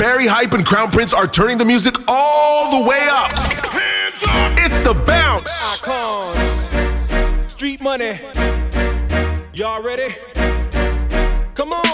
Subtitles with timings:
[0.00, 3.30] Barry Hype and Crown Prince are turning the music all the way up.
[3.32, 4.58] Hands up!
[4.58, 5.52] It's the bounce.
[7.52, 8.18] Street money.
[9.52, 10.14] Y'all ready?
[11.54, 11.89] Come on.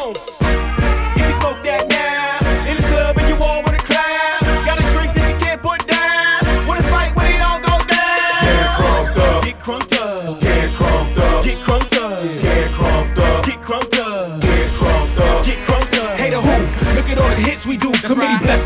[18.27, 18.66] pretty blessed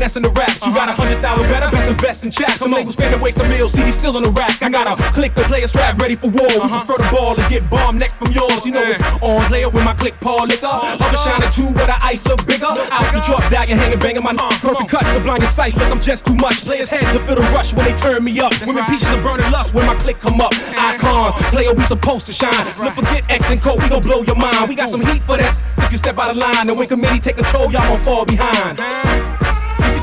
[0.00, 0.64] finessing the raps.
[0.64, 1.68] You got a hundred thousand better.
[1.68, 2.56] Best invest in chaps.
[2.56, 3.72] Some labels spend away some meals.
[3.72, 4.56] CD still in the rack.
[4.62, 6.48] I got to click to play a strap ready for war.
[6.48, 8.64] We prefer the ball and get bomb next from yours.
[8.64, 10.72] You know it's on player with my click Paul liquor.
[10.72, 12.72] Other shining too, but the ice look bigger.
[12.72, 14.32] Out the drop, dying, hanging, banging my
[14.64, 15.76] perfect cuts to blind your sight.
[15.76, 16.64] Look, I'm just too much.
[16.64, 18.56] Players heads to feel the rush when they turn me up.
[18.64, 20.54] Women peaches are burning lust when my click come up.
[20.80, 22.64] Icons, player we supposed to shine.
[22.80, 24.66] Don't forget X and code, we gon' blow your mind.
[24.66, 25.52] We got some heat for that.
[25.76, 28.80] If you step out of line, and when committee take control, y'all gon' fall behind.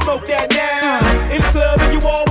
[0.04, 2.27] Smoke that now, in the club and you all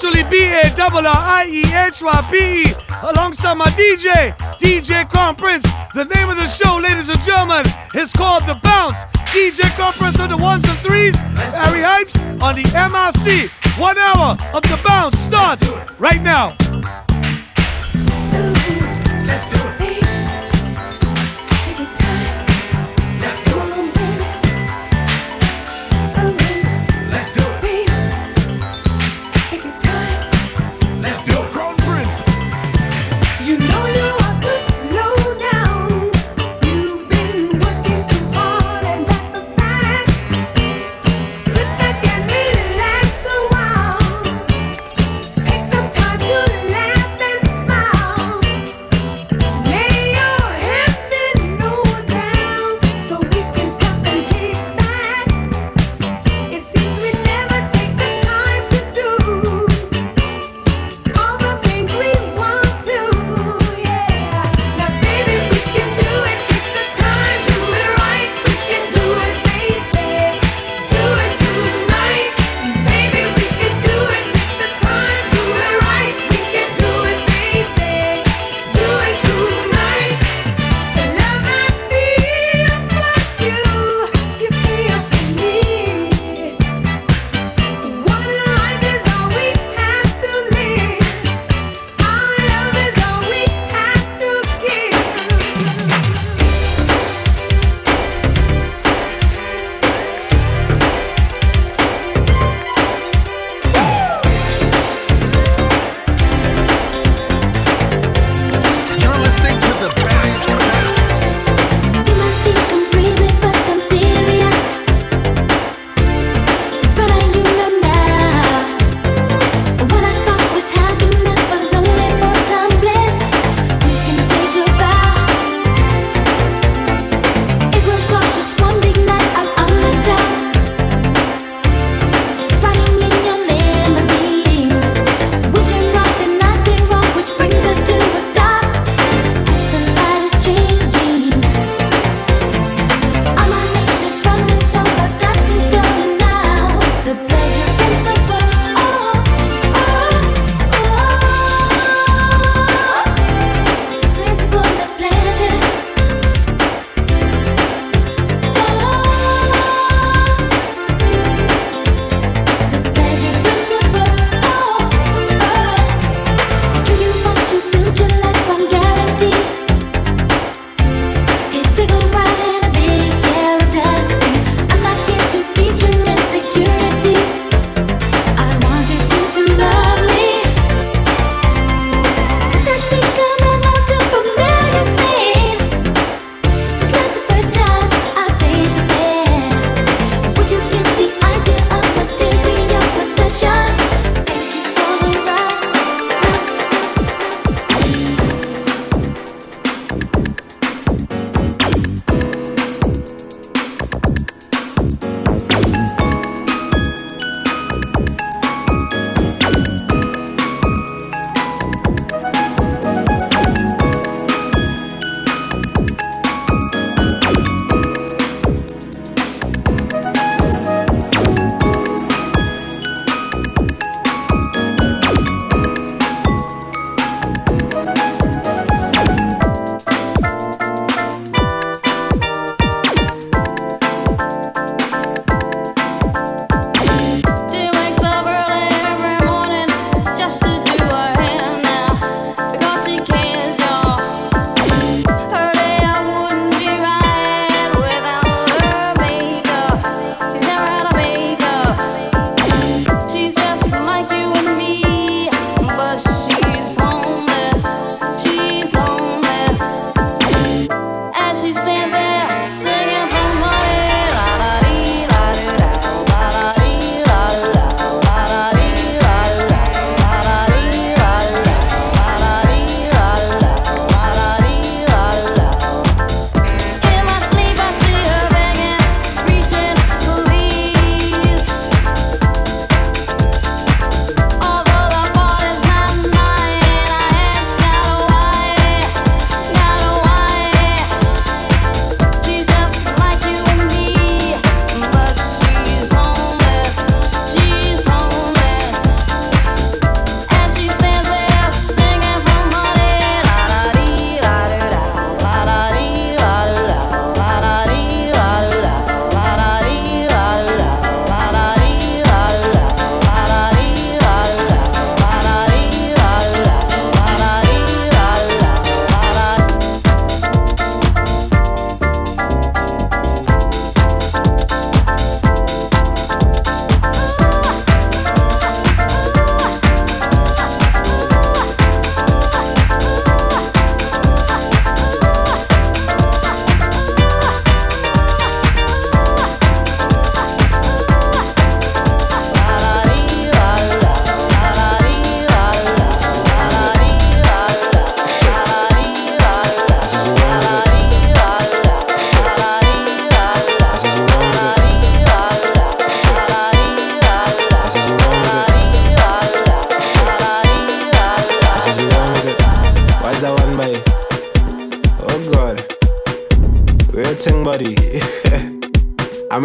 [0.00, 0.30] good?
[0.30, 1.44] B A double R I
[1.88, 5.64] H Y P alongside my DJ, DJ Crown Prince.
[5.94, 9.04] The name of the show, ladies and gentlemen, is called The Bounce.
[9.32, 11.16] DJ Crown Prince on the ones and threes,
[11.52, 13.48] Barry Hypes on the MRC.
[13.78, 16.56] One hour of The Bounce starts right now.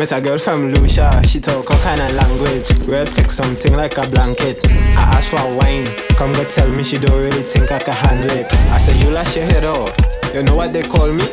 [0.01, 2.87] Met a girl from Lucia, she talk all kind of language.
[2.87, 4.57] Real take something like a blanket.
[4.97, 5.85] I ask for wine,
[6.17, 8.51] come go tell me she don't really think I can handle it.
[8.51, 9.95] I say you lash your head off.
[10.33, 11.25] You know what they call me?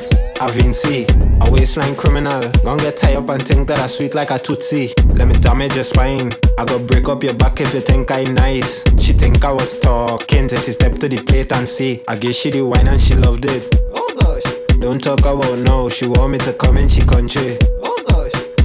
[0.42, 1.08] A Vincy,
[1.40, 2.42] a waistline criminal.
[2.62, 4.92] Gonna get tied up and think that I sweet like a Tootsie.
[5.14, 6.30] Let me damage your spine.
[6.58, 8.84] I go break up your back if you think I nice.
[9.02, 12.02] She think I was talking till she step to the plate and see.
[12.06, 13.74] I gave she the wine and she loved it.
[13.94, 14.76] Oh gosh.
[14.78, 15.88] Don't talk about no.
[15.88, 17.56] She want me to come in she country.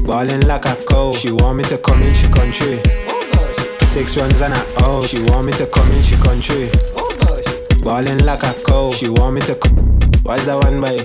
[0.05, 1.13] Ballin' like a cow.
[1.13, 2.79] She want me to come in she country.
[3.07, 3.77] Oh.
[3.81, 5.05] Six runs and I out.
[5.05, 6.69] She want me to come in she country.
[6.95, 7.41] Oh.
[7.83, 8.91] Ballin' like a cow.
[8.91, 9.75] She want me to come.
[10.23, 10.97] Why's that one by?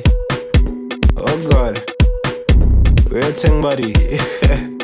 [1.17, 1.83] Oh god.
[3.11, 3.95] Real thing, buddy.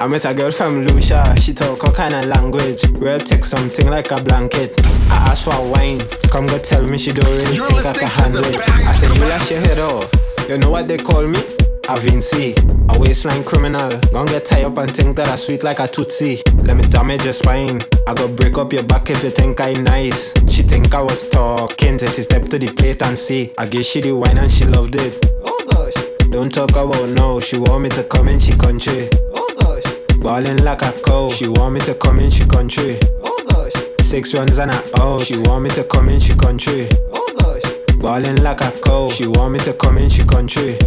[0.00, 2.84] I met a girl from Lucia, she talk all kind of language.
[2.92, 4.80] Real take something like a blanket.
[5.10, 5.98] I asked for wine,
[6.30, 8.60] come go tell me she don't really You're think I can handle it.
[8.60, 10.08] I said you lash your head off.
[10.48, 11.40] You know what they call me?
[11.40, 12.54] A Vincy,
[12.90, 13.90] a waistline criminal.
[14.12, 16.42] Gonna get tied up and think that I sweet like a Tootsie.
[16.62, 17.80] Let me damage your spine.
[18.06, 20.32] I go break up your back if you think I nice.
[20.50, 23.52] She think I was talking till she step to the plate and see.
[23.58, 25.24] I gave she the wine and she loved it.
[25.44, 26.28] Oh gosh.
[26.30, 27.40] Don't talk about no.
[27.40, 29.08] She want me to come in she country.
[29.34, 30.18] Oh gosh.
[30.18, 31.30] Ballin' like a cow.
[31.30, 32.98] She want me to come in she country.
[33.22, 33.72] Oh gosh.
[34.00, 35.22] Six runs and a out.
[35.22, 36.88] She want me to come in she country.
[37.12, 37.96] Oh gosh.
[37.98, 39.08] Ballin' like a cow.
[39.10, 40.78] She want me to come in she country.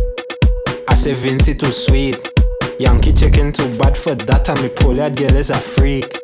[0.87, 2.31] I say Vincy too sweet.
[2.79, 6.21] Yankee chicken too bad for that and me Polish girl is a freak.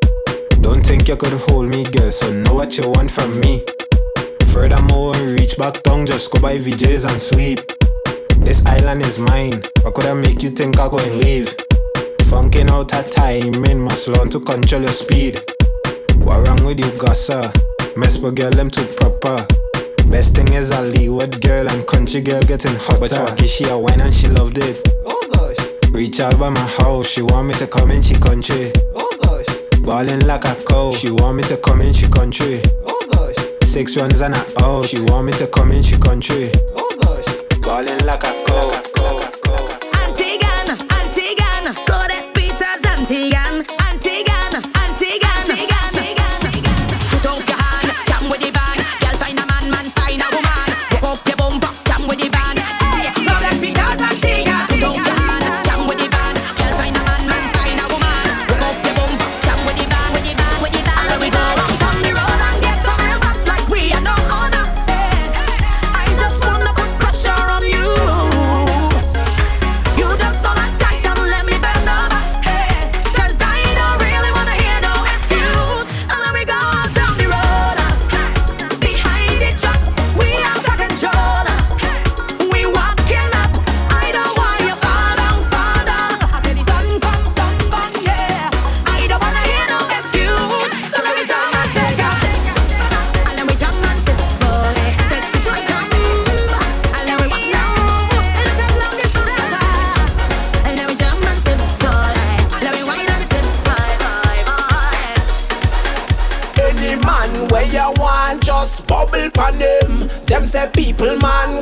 [0.61, 3.63] Don't think you could hold me, girl, so know what you want from me.
[4.47, 7.59] Furthermore, reach back down, just go by VJs and sleep.
[8.43, 9.61] This island is mine.
[9.83, 11.53] What could I make you think I go and leave?
[12.23, 15.41] Funking out a timing, must learn to control your speed.
[16.17, 17.53] What wrong with you, Gossa?
[17.95, 19.56] Mess with girl, them too proper.
[20.17, 23.01] Best thing is a Leeward girl and country girl getting hotter.
[23.01, 24.81] But Rocky, she a wine and she loved it.
[25.05, 25.91] Oh gosh.
[25.91, 28.71] Reach out by my house, she want me to come in she country.
[28.95, 29.45] Oh gosh.
[29.81, 32.63] Ballin' like a cow, she want me to come in she country.
[32.83, 33.35] Oh gosh.
[33.61, 36.51] Six runs and a out, she want me to come in she country.
[36.75, 37.59] Oh gosh.
[37.61, 38.47] Ballin' like a cow.
[38.47, 38.86] Antigan,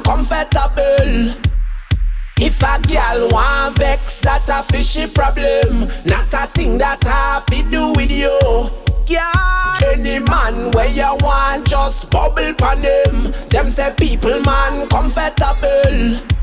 [0.03, 1.34] comfortable.
[2.38, 5.88] If a gal want vex, that a fishy problem.
[6.05, 8.69] Not a thing that have to do with you.
[9.07, 9.31] Yeah.
[9.86, 13.34] Any man where you want, just bubble pan him.
[13.50, 16.35] Them say people man comfortable.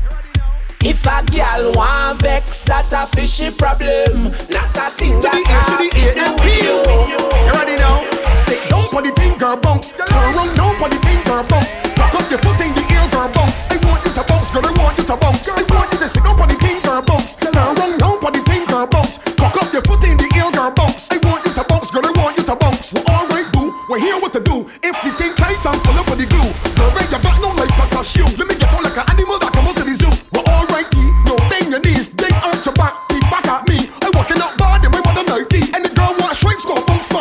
[0.85, 4.35] If a gal want vex, that a fishy problem.
[4.51, 6.59] Not a thing To the A, to the A, and P.
[6.59, 6.75] you.
[6.83, 8.03] You ready now?
[8.35, 9.95] Sit down for the girl, bounce.
[9.95, 11.79] Turn around down for the girl, bounce.
[11.95, 13.71] Back up your foot in the air, girl, bounce.
[13.71, 15.47] I want you to bounce, girl, I want you to bounce.
[15.47, 17.39] I want you to sit down for the girl, bounce.
[17.39, 19.23] Turn around down for the girl, bounce.
[19.39, 21.07] Cock up your foot in the air, girl, bounce.
[21.11, 22.91] I want you to bounce, girl, I want you to bounce.
[22.91, 24.67] Well, alright, boo, we're here what to do.
[24.83, 27.55] If the thing tight and full up with the glue, girl, bend your back down
[27.55, 28.27] like a cashew.
[28.35, 28.55] Let me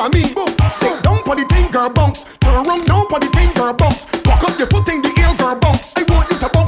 [0.03, 0.25] for me.
[0.71, 2.25] Sit down for the thing, girl, bounce.
[2.41, 4.11] Turn around down for the thing, girl, bounce.
[4.23, 5.97] Cock up your foot in the air, girl, bounce.
[5.97, 6.62] I want you to bounce,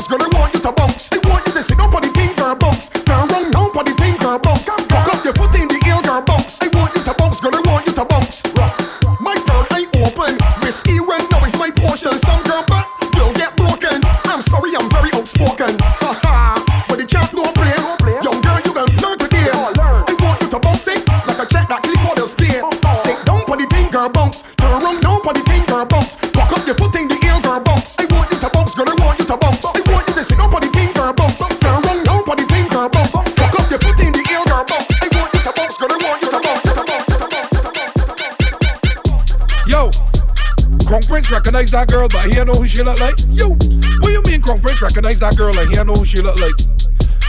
[41.54, 43.14] recognize that girl, but he don't know who she look like.
[43.30, 43.54] Yo,
[44.02, 46.34] what you mean, Crown Prince recognize that girl and he don't know who she look
[46.42, 46.58] like?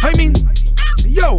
[0.01, 0.33] I mean,
[1.05, 1.37] yo,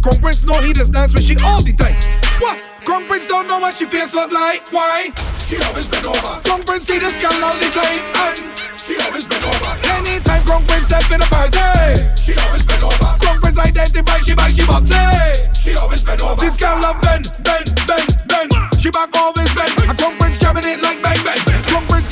[0.00, 1.92] Crown Prince know he just dance with she all the time.
[2.40, 2.56] What?
[2.88, 4.64] Crown Prince don't know what she face look like.
[4.72, 5.12] Why?
[5.44, 6.40] She always been over.
[6.40, 8.40] Crown Prince see this girl all the time and
[8.80, 9.72] she always been over.
[9.92, 11.60] Anytime Crown Prince step in a party,
[12.16, 13.12] she always been over.
[13.20, 14.88] Crown Prince identify she back, she box,
[15.52, 16.40] She always been over.
[16.40, 18.48] This girl love bend, bend, bend, bend.
[18.80, 19.76] She back always bend.
[19.84, 21.51] A Crown Prince jamming it like bang bang.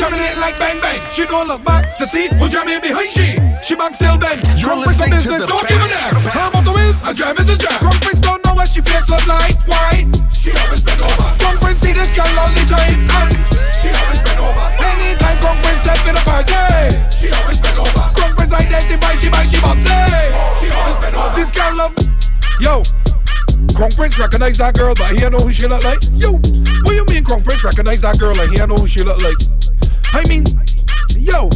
[0.00, 0.96] Jamming it like bang bang.
[1.12, 3.36] She don't look back to see who jamming behind she.
[3.60, 4.40] She back still bend.
[4.56, 6.16] You're listening to business, the don't give a damn.
[6.24, 7.76] Her motto is a jam is a jam.
[7.84, 9.60] Crown Prince don't know what she face look like.
[9.68, 10.08] Why?
[10.32, 11.28] She always been over.
[11.36, 13.28] Crown Prince see this girl all the time and
[13.76, 14.66] she always been over.
[14.80, 16.56] Anytime Crown Prince step in a party,
[17.12, 18.04] she always been over.
[18.16, 21.36] Crown Prince identify she back, she box, She always been over.
[21.36, 21.92] This girl love.
[22.56, 22.80] Yo.
[23.76, 26.00] Crown Prince recognize that girl, but he don't know who she look like.
[26.16, 26.40] Yo,
[26.88, 29.20] what you mean Crown Prince recognize that girl and he don't know who she look
[29.20, 29.36] like?
[30.12, 30.44] I mean,
[31.14, 31.48] yo,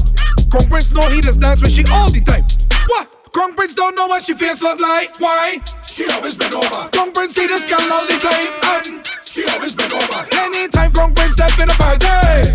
[0.50, 2.46] Crown know he just dance with she all the time.
[2.86, 3.10] What?
[3.32, 5.10] Crown don't know what she face look like.
[5.18, 5.58] Why?
[5.86, 6.88] She always been over.
[6.94, 8.54] Crown Prince see this girl all the time
[8.86, 10.22] and she always been over.
[10.38, 12.06] Anytime Crown Prince step in a party,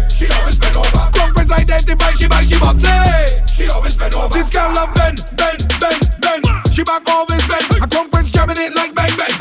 [0.08, 1.04] she always been over.
[1.12, 2.80] Crown Prince identify she back, she box,
[3.52, 4.32] She always been over.
[4.32, 6.44] This girl love bend, bend, bend, bend.
[6.72, 7.68] She back always bend.
[7.76, 9.39] A Crown Prince jamming it like bang bang.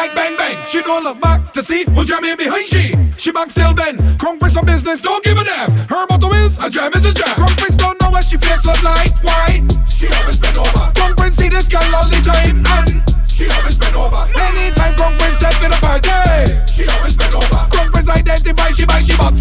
[0.00, 0.56] Like bang bang.
[0.66, 2.96] She don't look back to see who jamming behind she.
[3.18, 3.98] She back still bend.
[4.18, 5.70] Prince on business, don't give a damn.
[5.92, 7.34] Her motto is a jam is a jam.
[7.60, 9.12] Prince don't know what she face look like.
[9.22, 9.60] Why?
[9.88, 10.84] She always been over.
[11.18, 12.88] Prince see this girl all the time and
[13.28, 14.24] she always been over.
[14.40, 16.08] Anytime Prince step in a party,
[16.64, 17.60] she always been over.
[17.92, 19.40] Prince identify she back, she box,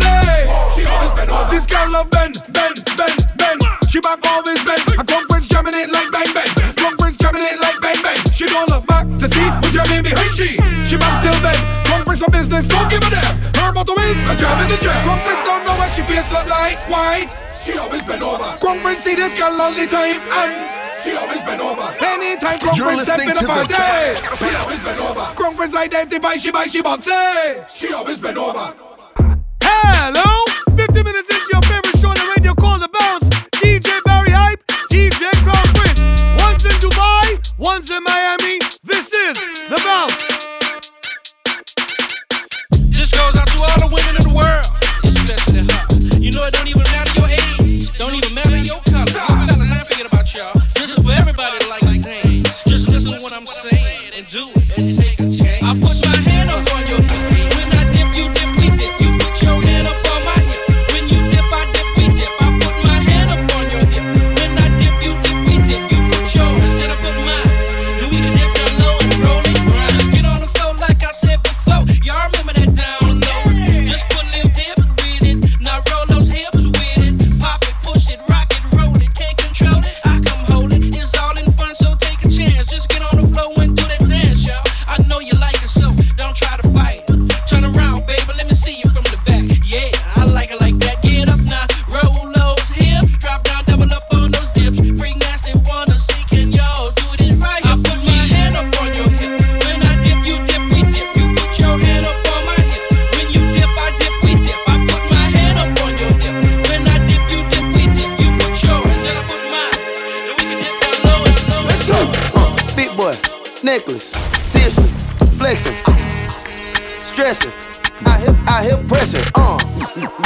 [0.75, 1.49] She always been over.
[1.51, 3.61] This girl love bend, bend, bend, bend.
[3.87, 5.08] She back always bend.
[9.19, 10.55] To see who jamming behind she.
[10.87, 11.59] She back still bend.
[11.85, 13.35] Crown Prince on business, don't give a damn.
[13.59, 15.03] Her motto is a jam is a jam.
[15.03, 16.79] Crown Prince don't know what she face look like.
[16.87, 17.27] Why?
[17.59, 18.55] She always been over.
[18.63, 20.51] Crown Prince see this girl all the time and
[21.03, 21.87] she always been over.
[21.99, 25.25] Anytime Crown You're Prince step listening in a to the party, she always been over.
[25.35, 27.09] Crown Prince identify she by she box,
[27.75, 28.73] She always been over.
[29.61, 30.43] Hello!
[30.75, 33.27] 50 minutes into your favorite show on the radio called The Bounce.
[33.59, 35.99] DJ Barry Hype, DJ Crown Prince.
[36.39, 38.18] One's in Dubai, one's in Miami.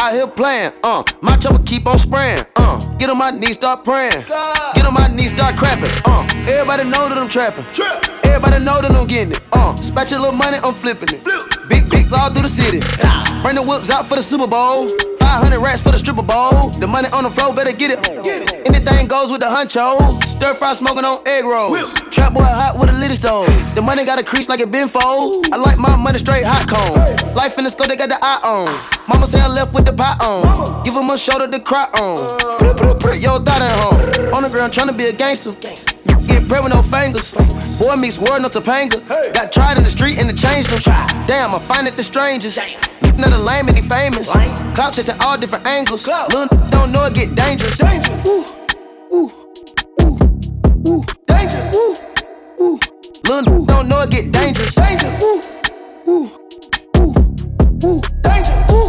[0.03, 3.86] I hit playing, uh, my chopper keep on spraying, uh, get on my knees, start
[3.86, 4.12] praying,
[4.75, 7.63] get on my knees, start crapping, uh, everybody know that I'm trapping,
[8.25, 9.72] everybody know that I'm getting it, uh,
[10.19, 11.24] little money, I'm flipping it,
[11.69, 12.79] big, all through the city,
[13.41, 14.88] bring the whips out for the Super Bowl,
[15.19, 18.00] 500 racks for the stripper bowl, the money on the floor, better get it,
[18.67, 22.89] anything goes with the huncho, stir fry smoking on egg rolls, trap boy hot with
[22.89, 25.95] a little stove, the money got a crease like it been fold, I like my
[25.95, 28.67] money straight hot cone, life in the store, they got the eye on,
[29.07, 32.19] mama say I left with the pot on, give him a shoulder to cry on,
[33.22, 35.53] your thought at home, on the ground tryna be a gangster,
[36.43, 37.31] Get bread with no fingers.
[37.79, 39.00] Boy meets world, no Topanga.
[39.33, 40.81] Got tried in the street and it changed them.
[41.25, 42.57] Damn, I find it the strangest.
[43.17, 44.29] Not a lame and he famous.
[44.75, 46.06] Clout chasing all different angles.
[46.06, 47.79] Little don't know it get dangerous.
[48.27, 48.43] Ooh,
[49.13, 49.32] ooh,
[50.01, 50.19] ooh,
[50.89, 51.71] ooh, danger.
[51.75, 51.95] Ooh,
[52.62, 52.79] ooh.
[53.23, 54.75] Little don't know it get dangerous.
[54.75, 55.17] Danger.
[55.23, 55.41] Ooh,
[56.10, 56.32] ooh,
[56.97, 57.13] ooh,
[57.86, 58.65] ooh, danger.
[58.71, 58.83] Ooh.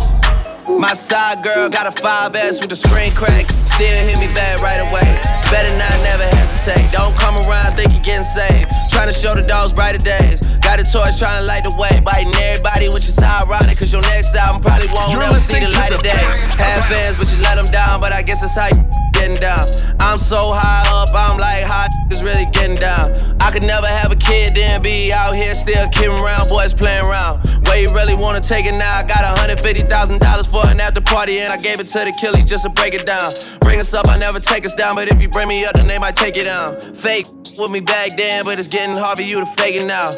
[0.84, 3.48] My side girl got a 5S with a screen crack.
[3.64, 5.08] Still hit me back right away.
[5.48, 6.92] Better not never hesitate.
[6.92, 8.68] Don't come around think you getting saved.
[8.90, 10.44] Trying to show the dogs brighter days.
[10.64, 14.02] Got a torch trying to light the way, biting everybody, which is ironic, cause your
[14.02, 16.24] next album probably won't You're ever see the light of day.
[16.56, 19.68] Have fans, but you let them down, but I guess that's how you getting down.
[20.00, 23.12] I'm so high up, I'm like, how is really getting down?
[23.40, 27.04] I could never have a kid, then be out here still kidding around, boys playing
[27.04, 27.44] around.
[27.68, 28.98] Where you really wanna take it now?
[28.98, 32.64] I got $150,000 for an after party, and I gave it to the killies just
[32.64, 33.32] to break it down.
[33.60, 35.86] Bring us up, I never take us down, but if you bring me up, then
[35.86, 36.80] they might take it down.
[36.94, 37.26] Fake
[37.58, 40.10] with me back then, but it's getting hard for you to fake it now.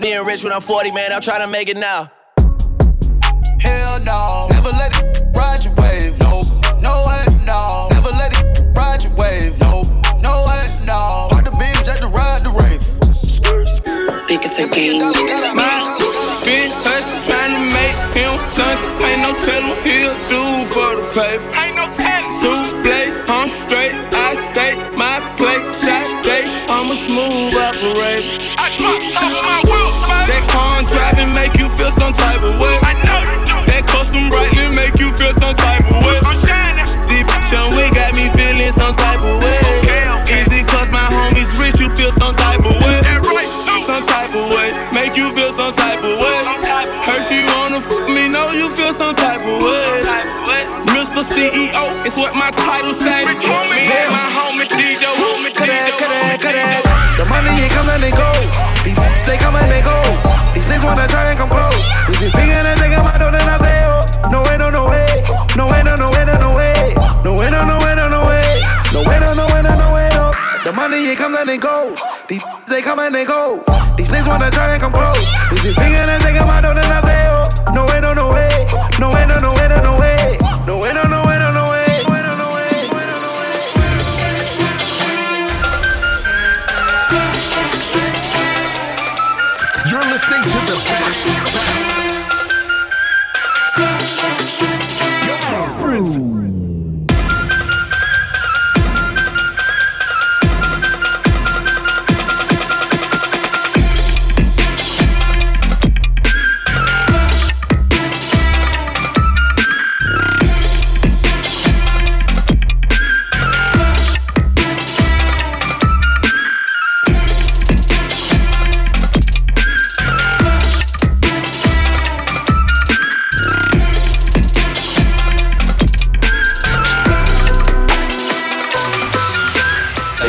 [0.00, 2.10] Being rich when I'm 40, man, I'm trying to make it now.
[3.58, 4.46] Hell no.
[4.50, 6.16] Never let it ride your wave.
[6.20, 6.42] No,
[6.80, 7.88] no way, no.
[7.90, 9.58] Never let it ride your wave.
[9.58, 9.82] No,
[10.22, 11.26] no way, no.
[11.30, 12.82] Park the beam just to ride the rave.
[14.28, 15.00] Think it's a game.
[15.56, 15.98] My
[16.44, 19.04] big hustle trying to make him something.
[19.04, 21.67] Ain't no telling he'll do for the paper.
[49.62, 50.62] Some type of way.
[50.94, 51.22] Mr.
[51.26, 53.24] CEO, it's what my title say.
[53.26, 53.34] Me
[53.90, 56.82] and my homies DJ, homies DJ, homies DJ.
[57.18, 58.30] The money it come and they go.
[58.84, 59.98] These bitches, they come and they go.
[60.54, 61.74] These niggas wanna try and come close.
[62.08, 64.86] If you figure that they come out, then I say, oh, no way, no, no
[64.86, 65.06] way.
[65.56, 66.94] No way, no, no way, no, no way.
[67.26, 68.62] No way, no, no way, no, no way.
[68.94, 70.30] No way, no, no way, no, no way, no.
[70.64, 71.94] The money it comes and they go.
[72.28, 73.62] These they come and they go.
[73.96, 75.26] These niggas wanna try and come close.
[75.50, 77.07] If you figure that they come out, then I say,
[78.98, 79.57] No way, no, no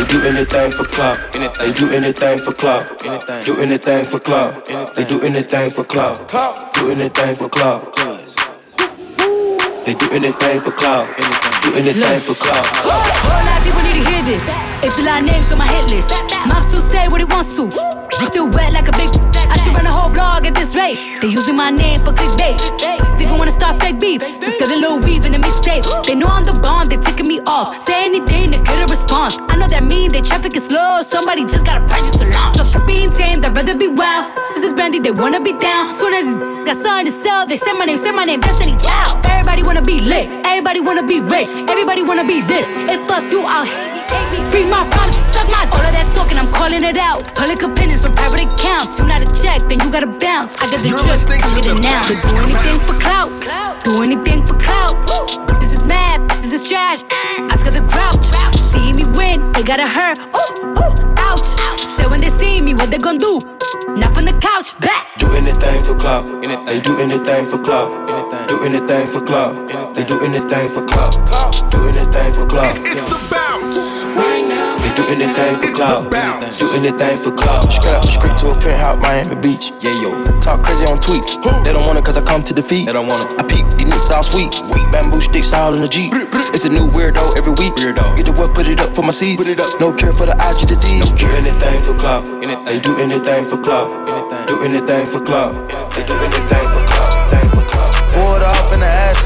[0.09, 1.17] do anything for club.
[1.33, 2.83] They do anything for club.
[3.45, 4.65] Do anything for club.
[4.95, 6.29] They do anything for club.
[6.73, 7.95] Do anything for club.
[9.85, 11.07] They do anything for club.
[11.63, 12.65] Do anything for club.
[12.83, 14.43] Whole lot of people need to hear this.
[14.83, 16.09] It's a lot of names on my hit list.
[16.47, 17.98] Mom still say what he wants to.
[18.27, 19.09] Still wet like a big.
[19.49, 20.99] I should run a whole blog at this rate.
[21.21, 22.59] They using my name for clickbait.
[23.21, 24.21] Even wanna start fake beef.
[24.21, 25.83] Just sell a little weave in the mixtape.
[26.05, 27.75] They know I'm the bomb, they ticking me off.
[27.81, 29.37] Say anything to get a response.
[29.49, 31.01] I know that mean they traffic is slow.
[31.01, 32.49] Somebody just gotta purchase a lot.
[32.55, 34.31] So for being tamed, I'd rather be wild.
[34.55, 35.95] This is brandy, they wanna be down.
[35.95, 39.25] Soon as got something to sell, they say my name, say my name, Destiny Child.
[39.25, 42.67] Everybody wanna be lit, everybody wanna be rich, everybody wanna be this.
[42.87, 43.88] If us, you out here.
[44.51, 47.25] Bring my problems, suck my all of that talking, I'm calling it out.
[47.35, 48.99] Public opinions from private accounts.
[48.99, 50.57] You not a check, then you gotta bounce.
[50.61, 52.05] I got the You're drip, listening I'm to getting now.
[52.05, 52.21] Bounce.
[52.21, 53.29] Do anything for clout,
[53.83, 54.93] do anything for clout.
[55.59, 57.03] This is mad, this is trash.
[57.09, 58.25] I Oscar the grouch,
[58.61, 60.17] see me win, they gotta hurt.
[60.21, 60.93] Ooh, ooh,
[61.29, 61.49] ouch.
[61.97, 63.41] So when they see me, what they gonna do?
[63.97, 65.09] Not from the couch, back.
[65.17, 66.25] Do anything for club.
[66.65, 67.89] They do anything for club.
[68.47, 69.53] Do anything for club.
[69.95, 71.13] They do anything for club.
[71.71, 72.77] Do anything for club.
[72.81, 73.98] It's the bounce.
[74.81, 76.11] They do anything for It's club.
[76.11, 77.71] Do anything for club.
[77.71, 79.71] Straight up the street to a penthouse, Miami Beach.
[79.79, 80.23] Yeah, yo.
[80.39, 81.35] Talk crazy on tweets.
[81.63, 82.87] They don't want it cause I come to defeat.
[82.87, 83.39] They don't want it.
[83.39, 84.51] I peek, these niggas all sweet.
[84.91, 86.13] Bamboo sticks all in the Jeep.
[86.55, 87.73] It's a new weirdo every week.
[87.75, 88.17] Weirdo.
[88.17, 89.43] Get the what, put it up for my seeds.
[89.43, 89.79] Put it up.
[89.79, 91.13] No cure for the IG disease.
[91.13, 92.23] Do anything for club.
[92.65, 93.87] They do anything for club.
[94.47, 95.53] Do anything for club.
[95.93, 97.11] They do anything for club.
[97.33, 97.91] Anything for club.
[98.15, 99.19] Poured off in the ash.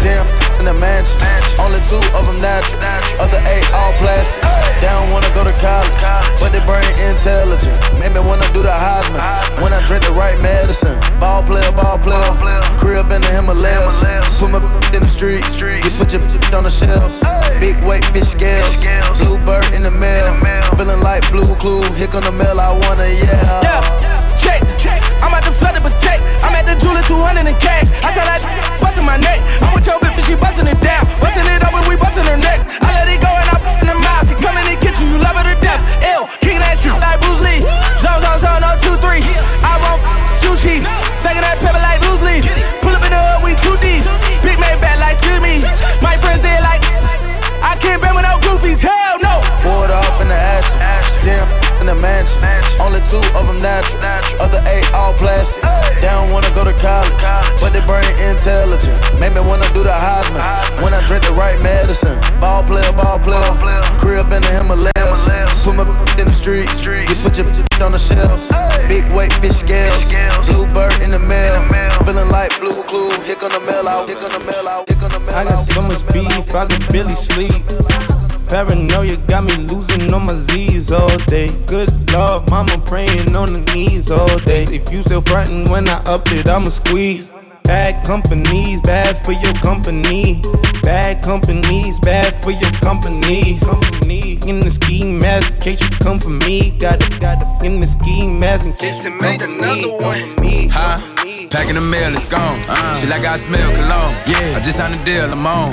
[0.00, 0.26] Ten
[0.58, 1.20] in the mansion.
[1.60, 2.80] Only two of them natural.
[3.20, 4.73] Other eight all plastic.
[4.84, 5.96] They don't wanna go to college,
[6.44, 7.72] but they brain intelligent.
[7.96, 9.16] Make me wanna do the Heisman
[9.64, 11.00] when I drink the right medicine.
[11.16, 12.20] Ball player, ball player.
[12.76, 14.04] Crib up in the Himalayas.
[14.36, 14.60] Put my
[14.92, 15.40] in the street.
[15.40, 16.20] You put your
[16.52, 17.24] on the shelves.
[17.64, 18.84] Big weight fish scales.
[19.24, 20.28] Bluebird in the mail.
[20.76, 21.80] Feeling like blue clue.
[21.96, 22.60] Here come the mail.
[22.60, 23.64] I wanna yeah.
[23.64, 23.80] Yeah,
[24.36, 25.00] check.
[25.24, 26.28] I'm at the flood of protect.
[26.44, 27.88] I'm at the jeweler 200 in cash.
[28.04, 28.44] I tell that
[28.84, 29.40] busting my neck.
[29.64, 31.08] I'm with your bitch, she busting it down.
[31.24, 32.68] Busting it open, we busting her necks.
[32.84, 33.33] I let it go
[35.74, 37.60] left, ill, kick that shit like Bruce Lee.
[37.98, 39.22] Zone, zone, zone, no, two, three.
[39.62, 40.00] I won't
[40.38, 40.82] shoot cheap.
[41.18, 41.83] Second that pepper
[52.40, 52.80] mansion.
[52.80, 54.00] Only two of them natural.
[54.40, 55.62] Other eight all plastic.
[56.00, 57.12] They don't wanna go to college,
[57.60, 58.96] but they brain intelligent.
[59.20, 60.40] Make me wanna do the Heisman
[60.82, 62.18] when I drink the right medicine.
[62.40, 63.54] Ball player, ball player.
[63.98, 64.94] Crib in the Himalayas.
[65.64, 65.84] Put my
[66.18, 66.84] in the streets.
[66.84, 67.46] You put your
[67.84, 68.52] on the shelves.
[68.88, 70.12] Big weight fish scales.
[70.48, 71.60] Bluebird in the mail.
[72.04, 73.10] Feeling like blue clue.
[73.24, 74.08] Here on the mail out.
[74.08, 74.88] Here on the mail out.
[74.88, 75.34] Here on the mail out.
[75.34, 78.23] I got so much beef, I could barely sleep.
[78.54, 81.48] Paranoia got me losing on my Z's all day.
[81.66, 84.62] Good love, mama praying on the knees all day.
[84.70, 87.28] If you still frontin' when I up it, I'ma squeeze.
[87.64, 90.40] Bad companies, bad for your company.
[90.84, 93.58] Bad companies, bad for your company.
[93.58, 96.78] Company in the ski mask in case you come for me.
[96.78, 100.68] Got it, got it in the ski mask in case you come for me.
[100.70, 100.96] Huh?
[101.50, 102.56] Packing the mail, it's gone.
[102.68, 102.94] Uh.
[103.00, 104.14] She like I smell cologne.
[104.28, 105.72] Yeah, I just signed a deal, I'm on.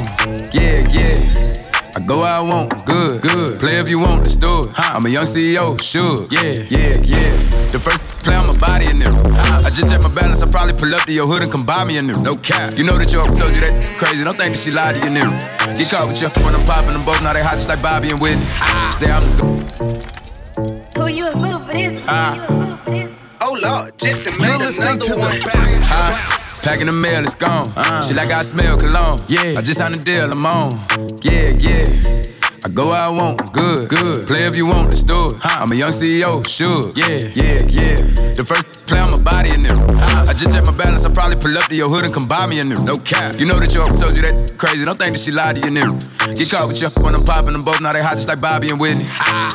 [0.51, 1.70] Yeah, yeah.
[1.93, 3.59] I go where I want, good, good.
[3.59, 4.67] Play if you want, let's do it.
[4.77, 6.25] I'm a young CEO, sure.
[6.31, 7.31] Yeah, yeah, yeah.
[7.71, 9.13] The first play on my body in them.
[9.35, 11.83] I just check my balance, I probably pull up to your hood and come buy
[11.83, 12.13] me a new.
[12.13, 12.77] No cap.
[12.77, 14.23] You know that your told you that crazy.
[14.23, 15.29] Don't think that she lied to you, new.
[15.77, 17.21] Get caught with your when I'm popping them both.
[17.23, 18.39] Now they hot just like Bobby and Whitney.
[18.95, 21.01] Say I'm the go.
[21.01, 22.01] Who you a fool for this?
[22.07, 22.79] Ah.
[23.41, 25.41] Oh Lord, Jason made another one.
[25.83, 26.40] Huh?
[26.63, 27.67] Packing the mail, it's gone.
[27.75, 28.01] Uh.
[28.03, 29.17] She like I smell cologne.
[29.27, 30.71] Yeah, I just signed a deal, I'm on.
[31.21, 32.21] Yeah, yeah.
[32.63, 34.27] I go where I want, good, good.
[34.27, 35.33] Play if you want, let's do it.
[35.43, 36.93] I'm a young CEO, sure.
[36.95, 37.97] Yeah, yeah, yeah.
[38.35, 39.79] The first play on my body in them.
[39.97, 42.45] I just check my balance, I probably pull up to your hood and come buy
[42.45, 42.75] me a new.
[42.75, 43.39] No cap.
[43.39, 44.85] You know that your told you that crazy.
[44.85, 45.97] Don't think that she lied to you, new.
[46.35, 47.81] Get caught with you when I'm popping them both.
[47.81, 49.05] Now they hot just like Bobby and Whitney.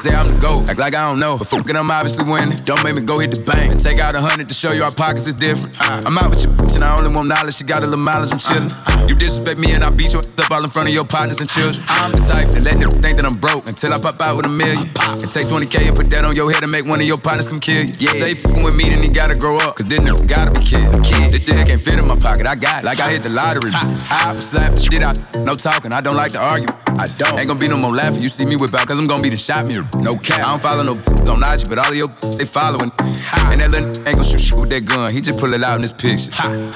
[0.02, 1.38] Say I'm the GOAT, act like I don't know.
[1.38, 2.56] But fucking, I'm obviously winning.
[2.64, 4.82] Don't make me go hit the bank and take out a hundred to show you
[4.82, 5.76] our pockets is different.
[5.78, 7.54] I'm out with your bitch and I only want knowledge.
[7.54, 9.08] She got a little mileage, I'm chillin'.
[9.08, 11.48] You disrespect me and I beat you up all in front of your partners and
[11.48, 11.84] children.
[11.88, 14.46] I'm the type that let them think that I'm broke until I pop out with
[14.46, 14.84] a million.
[15.22, 17.48] And take 20K and put that on your head and make one of your partners
[17.48, 17.94] come kill you.
[17.98, 19.76] Yeah, say fucking with me, then you gotta grow up.
[19.76, 20.92] Cause then you gotta be kid.
[21.04, 21.32] kid.
[21.32, 22.86] This dick can't fit in my pocket, I got it.
[22.86, 23.70] Like I hit the lottery.
[23.72, 25.92] I slap the shit out, no talking.
[25.92, 26.68] I don't like to argue.
[26.98, 27.38] I don't.
[27.38, 28.22] Ain't gonna be no more laughing.
[28.22, 29.88] You see me whip out, cause I'm gonna be the shot mirror.
[29.98, 30.40] No cap.
[30.40, 30.92] I don't follow no
[31.32, 32.90] on IG, but all of your they following.
[32.98, 35.12] And that little ain't gonna shoot shit with that gun.
[35.12, 36.30] He just pull it out in his pictures.
[36.32, 36.72] Huh.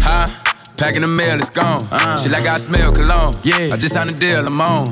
[0.00, 0.55] Huh?
[0.76, 1.80] Packing the mail, it's gone.
[1.90, 2.18] Uh.
[2.18, 3.32] She like I smell cologne.
[3.42, 4.86] Yeah, I just signed a deal, I'm on.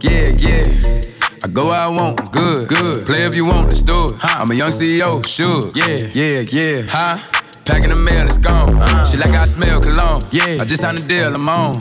[0.00, 1.02] Yeah, yeah.
[1.42, 3.06] I go where I want, good, good.
[3.06, 4.12] Play if you want, let's do it.
[4.22, 5.72] I'm a young CEO, sure.
[5.74, 6.82] Yeah, yeah, yeah.
[6.88, 7.18] Huh?
[7.64, 8.70] Packing the mail, it's gone.
[8.76, 9.04] Uh.
[9.06, 10.20] She like I smell cologne.
[10.30, 11.74] Yeah, I just signed a deal, I'm on.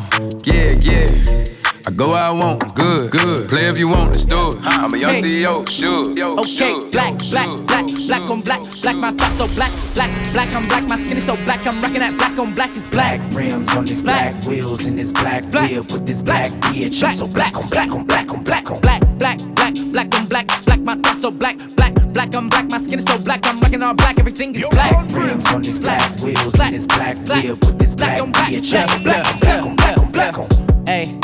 [0.45, 1.45] Yeah, yeah.
[1.89, 3.49] I go where I want, good, good.
[3.49, 4.57] Play if you want, let's do it.
[4.61, 5.23] I'm a young Hey.
[5.23, 6.15] CEO, sure.
[6.15, 6.91] Yo, Okay, sure.
[6.91, 10.87] black, black, black, black on black, black, my thoughts so black, black, black on black,
[10.87, 13.19] my skin is so black, I'm rocking that black on black is black.
[13.31, 15.71] rims on this black, wheels in this black, Black.
[15.71, 16.99] whip with this black bitch.
[16.99, 17.11] Black.
[17.13, 20.27] I'm so black on black on black on black on Black, black, black, black on
[20.27, 23.39] black, black, my thoughts so black, black, black on black, my skin is so black,
[23.47, 25.09] I'm rocking all black, everything is black.
[25.09, 28.21] rims on this black, wheels black, in this black, black, whip with this black black
[28.21, 28.69] on black, bitch.
[28.69, 30.68] black, I'm so black, black on black on black on black on.
[30.89, 31.05] Hey,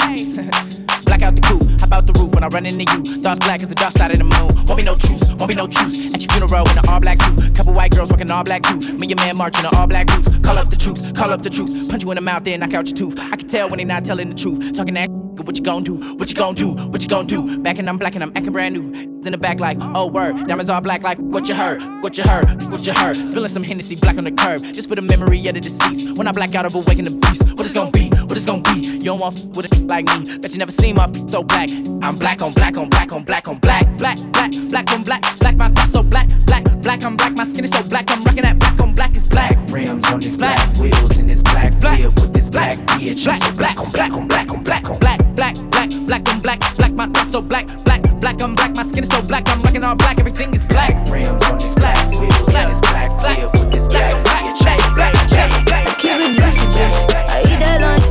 [1.05, 3.19] black out the coupe, hop out the roof when I run into you.
[3.23, 4.63] Thoughts black as the dark side of the moon.
[4.67, 6.13] Won't be no truce, won't be no truce.
[6.13, 7.55] At your funeral in an all black suit.
[7.55, 8.77] Couple white girls rocking all black too.
[8.77, 10.29] Me and man marching in all black boots.
[10.43, 11.71] Call up the troops, call up the troops.
[11.87, 13.19] Punch you in the mouth, then knock out your tooth.
[13.19, 14.75] I can tell when they not telling the truth.
[14.75, 15.09] Talking that
[15.43, 15.95] what you gon' do?
[16.15, 16.71] What you gon' do?
[16.73, 17.57] What you gon' do?
[17.59, 19.15] Back and I'm black and I'm acting brand new.
[19.25, 22.23] In the back like, oh word, diamonds all black like what you heard, what you
[22.23, 23.15] heard, what you heard.
[23.27, 26.17] Spilling some Hennessy black on the curb, just for the memory of the deceased.
[26.17, 28.09] When I black out of awaken the beast, what it's gon' be?
[28.09, 28.81] What it's gon' be?
[28.81, 31.69] You don't want f- with a like me, bet you never seen my so black.
[32.03, 35.39] I'm black on black on black on black on black, black, black, black on black,
[35.39, 38.09] black my thoughts so black, black, black I'm black, my skin is so black.
[38.11, 39.57] I'm rocking that black on black is black.
[39.71, 40.57] Rims on this Black.
[40.75, 41.99] black, wheels in this black, Black.
[42.03, 43.23] with this black bitch.
[43.23, 43.55] Black.
[43.57, 44.99] Black on black on black on black on.
[44.99, 48.75] black, black, black, black on black, black my thoughts so black, black, black I'm black,
[48.75, 49.47] my skin is so black.
[49.47, 50.93] I'm rocking all black, everything is black.
[51.09, 54.95] Rims on this black, wheels in this black, black, whip with this black black, bitch.
[54.95, 55.87] black, I'm so black, black, black, black.
[55.87, 56.99] I keep it juicy, juicy.
[57.27, 58.05] I eat that lunch.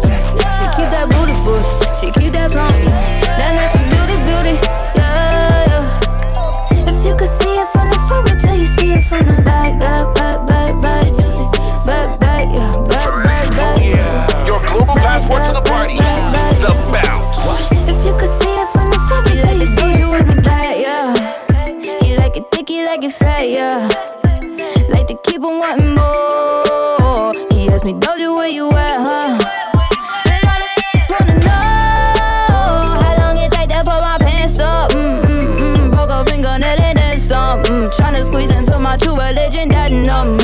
[0.57, 1.65] She keep that booty, booty.
[1.99, 2.94] She keep that plump.
[25.35, 27.33] Keep on wanting more.
[27.51, 29.51] He asked me, Doja, where you at, huh?
[37.97, 40.44] Tryna squeeze into my true religion, that no.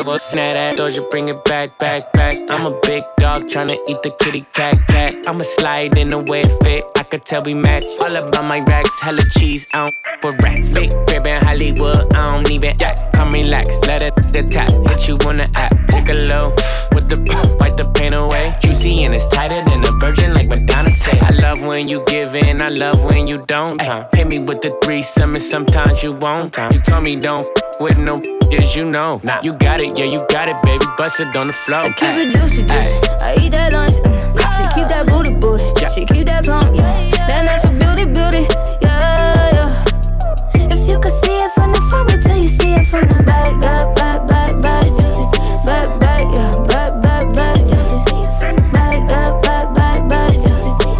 [0.00, 0.78] Never snap that.
[0.78, 2.36] Doja, bring it back, back, back.
[2.48, 5.14] I'm a big dog tryna eat the kitty cat, cat.
[5.26, 6.99] I'ma slide in the way it fit.
[7.10, 7.84] I could tell we match.
[8.00, 9.66] All about my racks, hella cheese.
[9.74, 10.72] I don't for rats.
[10.72, 12.14] Big crib in Hollywood.
[12.14, 13.14] I don't even act.
[13.14, 14.70] Come relax, let it the tap.
[14.86, 15.74] Hit you on the app.
[15.88, 16.50] Take a low
[16.94, 17.16] with the
[17.58, 18.54] wipe the pain away.
[18.62, 21.18] Juicy and it's tighter than a virgin, like Madonna say.
[21.18, 22.62] I love when you give in.
[22.62, 23.82] I love when you don't.
[23.82, 25.50] Ay, hit me with the three summons.
[25.50, 26.56] Sometimes you won't.
[26.70, 27.44] You told me don't
[27.80, 29.20] with no as you know.
[29.24, 29.40] Nah.
[29.42, 30.84] You got it, yeah, you got it, baby.
[30.96, 31.80] Bust it on the floor.
[31.80, 33.08] I keep it juicy, juicy.
[33.20, 33.96] I eat that lunch.
[33.96, 34.39] mm.
[34.60, 35.64] She keep that booty, booty.
[35.80, 35.88] Yeah.
[35.88, 36.92] She keep that pump, yeah.
[37.28, 38.44] That natural beauty, beauty,
[38.84, 40.68] yeah, yeah.
[40.68, 43.24] If you could see it from the front, wait till you see it from the
[43.24, 45.40] back, back, back, back, back, juicy.
[45.64, 48.20] Back, back, yeah, back, back, back, juicy.
[48.68, 50.92] Back, back, back, back, back, juicy.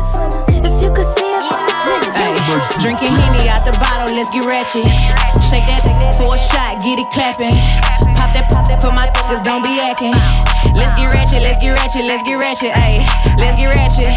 [0.56, 2.32] If you could see it from the front, Ay,
[2.80, 4.88] drinking Henny out the bottle, let's get ratchet.
[5.52, 6.09] Shake that for a shot,
[6.80, 7.52] get it clapping.
[8.16, 10.16] Pop that, pop that for my niggas, don't be acting.
[10.72, 13.04] Let's get ratchet, let's get ratchet, let's get ratchet, ayy.
[13.36, 14.12] Let's get ratchet,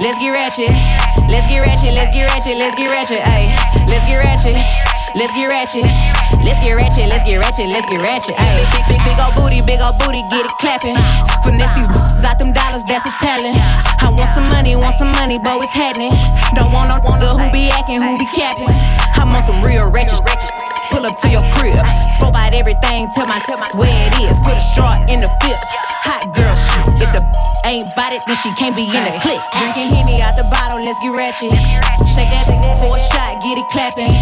[0.00, 0.72] let's get ratchet.
[1.28, 3.48] Let's get ratchet, let's get ratchet, let's get ratchet, ayy.
[3.88, 4.56] Let's get ratchet.
[5.12, 5.84] Let's get ratchet.
[6.40, 8.36] Let's get ratchet, let's get ratchet, let's get ratchet.
[8.36, 10.96] Ayy, big, big, big old booty, big old booty, get it clapping.
[11.44, 11.88] Finesse these
[12.24, 13.56] out them dollars, that's a talent.
[14.00, 16.12] I want some money, want some money, but it's happening.
[16.56, 17.00] Don't want no
[17.36, 18.68] who be acting, who be capping.
[19.20, 20.51] I'm on some real ratchet, ratchet.
[20.92, 21.80] Pull up to your crib,
[22.14, 24.36] scope out everything, tell my, tell my where it is.
[24.44, 25.64] Put a straw in the fifth.
[26.04, 27.00] Hot girl shit.
[27.00, 27.22] If the
[27.64, 29.40] ain't bout it, then she can't be in the clique.
[29.56, 31.52] Drinking Henny out the bottle, let's get ratchet.
[32.12, 32.44] Shake that
[32.78, 34.12] for a shot, get it clapping.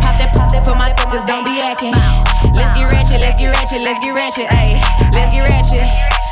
[0.00, 1.92] Pop that, pop that for my niggas, don't be acting.
[2.54, 4.80] Let's get ratchet, let's get ratchet, let's get ratchet, ayy.
[5.12, 5.84] Let's get ratchet.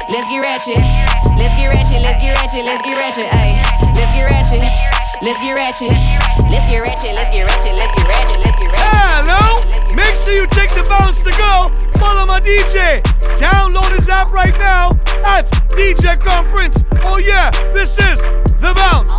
[0.08, 0.80] Let's get ratchet.
[1.36, 3.52] Let's get ratchet, let's get ratchet, let's get ratchet, ayy.
[3.94, 4.62] Let's get ratchet.
[5.22, 5.92] Let's get ratchet.
[6.48, 8.79] Let's get ratchet, let's get ratchet, let's get ratchet, let's get ratchet.
[9.22, 9.60] Hello?
[9.94, 11.68] Make sure you take the bounce to go.
[11.98, 13.02] Follow my DJ.
[13.36, 14.92] Download his app right now
[15.26, 15.44] at
[15.76, 16.82] DJ Conference.
[17.04, 18.18] Oh yeah, this is
[18.64, 19.12] The Bounce.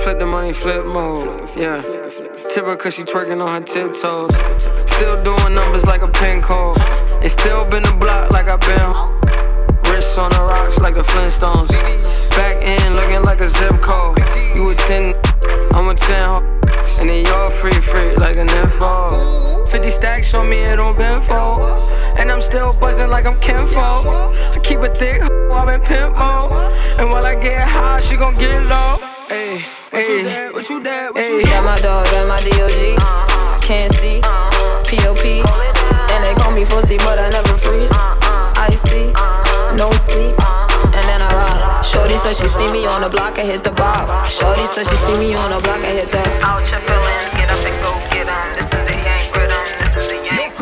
[0.00, 1.50] Flip the money, flip mode.
[1.56, 1.82] Yeah.
[2.48, 4.30] Tip her cause she twerking on her tiptoes.
[4.88, 6.78] Still doing numbers like a pin code.
[6.78, 9.90] And still been the block like I've been.
[9.90, 11.70] Wrists on the rocks like the Flintstones.
[12.30, 14.18] Back end looking like a zip code.
[14.54, 15.14] You a 10,
[15.74, 16.57] I'm a 10.
[16.98, 17.00] Ho.
[17.00, 19.66] And then you're free, free like an info.
[19.66, 22.18] 50 stacks on me, it on Benfo.
[22.18, 24.06] And I'm still buzzing like I'm kinfolk.
[24.06, 26.52] I keep a thick hoe, I'm in pimp mode.
[26.98, 28.96] And while I get high, she gon' get low.
[29.28, 29.58] Hey,
[29.90, 31.14] hey, what you did?
[31.14, 32.98] What you That my dog, that my DOG.
[32.98, 33.60] Uh-huh.
[33.60, 34.84] Can't see, uh-huh.
[34.84, 35.24] POP.
[36.12, 37.90] And they call me Frosty, but I never freeze.
[37.92, 38.68] Uh-huh.
[38.70, 39.27] Icy, no
[42.34, 44.04] said she see me on the block, I hit the bar.
[44.28, 46.20] Shorty said she see me on the block, I hit the.
[46.44, 48.48] Out your feelings, get up and go get 'em.
[48.52, 50.52] This is the yank rhythm, this is the yank.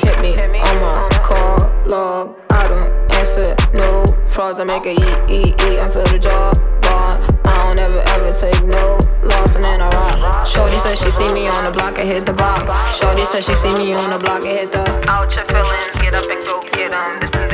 [0.00, 2.36] Hit me on my call log.
[2.48, 4.58] I don't answer no frauds.
[4.60, 7.20] I make a eat, eat, eat until the job gone.
[7.44, 10.46] I don't ever, ever take no loss and then I rock.
[10.46, 12.72] Shorty said she see me on the block, I hit the box.
[12.96, 14.84] Shorty said she see me on the block, I hit the.
[15.10, 17.20] Out your feelings, get up and go get 'em.
[17.20, 17.51] This is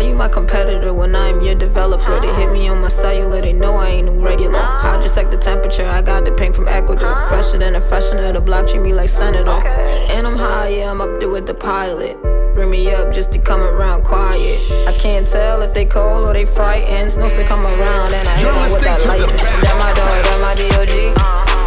[0.00, 2.20] How you my competitor when I'm your developer?
[2.20, 4.58] They hit me on my cellular, they know I ain't no regular.
[4.58, 5.84] I just check the temperature?
[5.84, 7.20] I got the pink from Ecuador.
[7.28, 9.50] Fresher than a freshener, the block treat me like senator.
[9.50, 12.16] And I'm high, yeah, I'm up there with the pilot.
[12.54, 14.58] Bring me up just to come around quiet.
[14.88, 17.12] I can't tell if they cold or they frightened.
[17.12, 19.36] Snows to come around and I hit 'em with that lightning.
[19.60, 21.12] That my dog, that my DOG.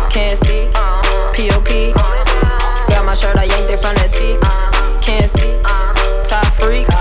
[0.09, 0.71] Can't see,
[1.35, 1.93] POP.
[2.89, 4.37] Got my shirt, I yanked it from the T.
[5.05, 5.53] Can't see,
[6.27, 6.92] top freak.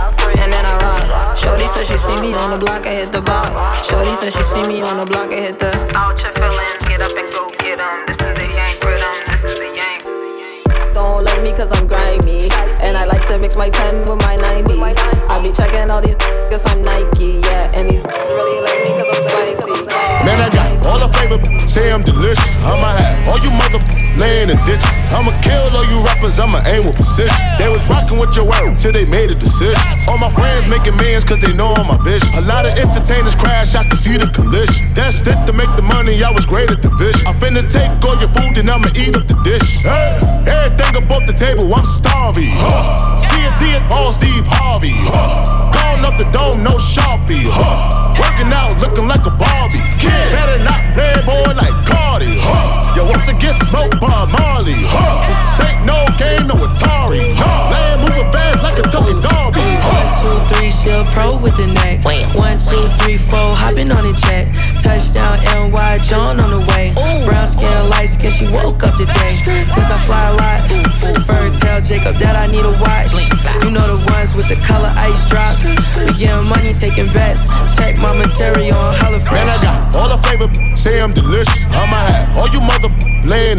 [1.42, 3.88] Shorty said she see me on the block, I hit the box.
[3.88, 5.72] Shorty said she see me on the block, I hit the.
[5.96, 8.06] Out your feelings, get up and go get 'em.
[8.06, 10.94] This is the yank rhythm, this is the yank.
[10.94, 12.50] Don't like me cause I'm grimy.
[12.82, 14.82] And I like to mix my 10 with my 90.
[15.28, 16.16] I be checking all these
[16.50, 17.76] cause I'm Nike, yeah.
[17.76, 19.86] And these really like me cause I'm spicy.
[20.26, 22.38] Man, I got all the flavor, say I'm delicious.
[22.64, 24.84] I'ma have all you mother laying in the ditches.
[25.12, 27.36] I'ma kill all you rappers, I'ma aim with precision.
[27.58, 29.78] They was rocking with your ass till they made a decision.
[30.08, 32.32] All my friends making millions cause they know I'm my vision.
[32.34, 34.92] A lot of entertainers crash, I can see the collision.
[34.94, 37.26] That's it to make the money, I was great at the division.
[37.26, 39.84] I finna take all your food and I'ma eat up the dish.
[39.84, 42.52] Hey, everything above the table, I'm starving.
[42.56, 43.16] Huh.
[43.18, 44.96] See it, see it, all Steve Harvey.
[44.96, 45.70] Huh.
[45.72, 47.46] Gone up the dome, no Sharpie.
[47.46, 48.16] Huh.
[48.18, 48.41] Working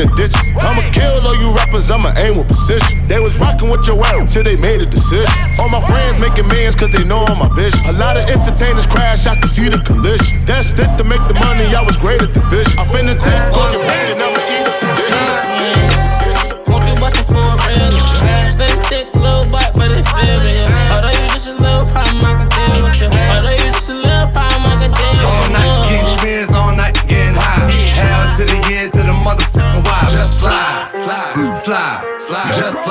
[0.01, 0.39] in ditches.
[0.55, 3.07] I'ma kill all you rappers, I'ma aim with precision.
[3.07, 5.29] They was rocking with your ass till they made a decision.
[5.59, 7.79] All my friends making millions cause they know I'm my vision.
[7.85, 10.45] A lot of entertainers crash, I can see the collision.
[10.45, 12.77] That's it to make the money, I was great at division.
[12.79, 15.43] I finna take all your range and I'ma eat a position.
[16.71, 17.91] Won't you bust it for a real?
[18.49, 20.62] Slim, thick, little butt, but it's still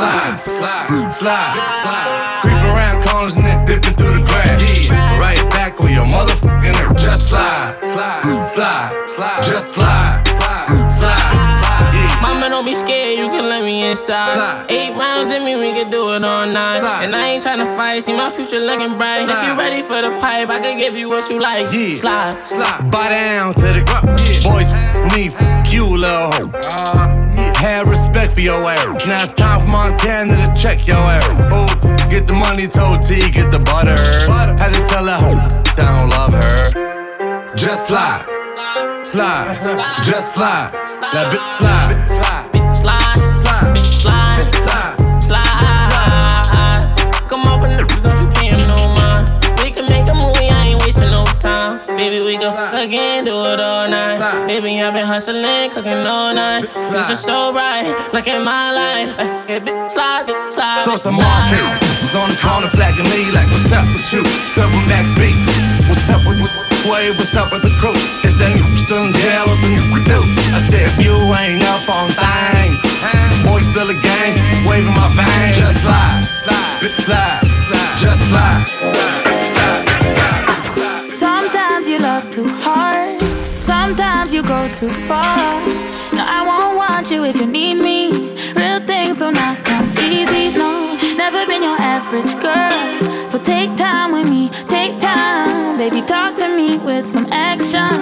[0.03, 0.37] slide.
[0.39, 2.39] Slide, slide, slide, slide.
[2.43, 4.63] Creep around corners and then dipping through the grass.
[4.63, 7.03] Yeah, right back on your motherfucking ass.
[7.03, 9.43] Just slide, slide, slide, slide.
[9.45, 11.93] Just slide, slide, slide, slide.
[11.95, 12.21] Yeah.
[12.23, 14.35] Mama, don't be scared, you can let me inside.
[14.35, 14.67] Slide.
[14.71, 16.81] Eight rounds in me, we can do it all night.
[16.81, 17.05] Slide.
[17.05, 19.29] And I ain't tryna fight, see my future looking bright.
[19.29, 21.73] If you ready for the pipe, I can give you what you like.
[21.73, 21.97] Yeah.
[21.97, 22.49] Slide.
[22.49, 22.91] Slide.
[22.91, 24.19] Bow down to the ground.
[24.43, 24.73] Boys,
[25.15, 26.51] me, f- you, little hoe.
[26.55, 29.07] Uh, Have respect for your ass.
[29.07, 31.29] Now it's time for Montana to check your ass.
[31.53, 31.69] Oh,
[32.11, 33.95] get the money told T, get the butter.
[34.59, 37.55] Had to tell her I don't love her.
[37.55, 38.25] Just slide,
[39.05, 40.73] slide, just slide.
[41.13, 42.42] That bitch Slide.
[52.03, 54.19] Baby, we can fuck again, do it all night.
[54.19, 54.51] Slide.
[54.51, 56.67] Baby, I've been hustling, cooking all night.
[56.75, 57.07] Slide.
[57.07, 59.15] Future so right, like in my life.
[59.23, 60.83] I fuck it, bitch, slide, bitch, slide.
[60.83, 61.63] So some market
[62.03, 64.27] was on the corner flagging me like, what's up with you?
[64.27, 65.31] What's up with Max B?
[65.87, 66.43] What's up with
[66.83, 67.95] Boy, what's up with the crew?
[68.27, 70.19] Is that you still in jail or the you do?
[70.51, 72.83] I said, if you ain't up on things,
[73.47, 74.35] boy, still a gang,
[74.67, 75.55] waving my veins.
[75.55, 79.32] Just slide, slide, bitch, slide, slide, just slide, slide,
[82.33, 83.21] too hard,
[83.61, 85.37] sometimes you go too far.
[86.17, 88.33] No, I won't want you if you need me.
[88.55, 90.97] Real things do not come easy, no.
[91.15, 93.29] Never been your average girl.
[93.29, 95.77] So take time with me, take time.
[95.77, 97.93] Baby, talk to me with some action.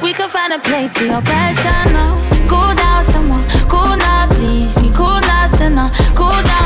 [0.00, 2.14] We could find a place for your passion, no.
[2.48, 4.92] Cool down, someone, cool now, please me.
[4.94, 6.61] Cool now, cool down,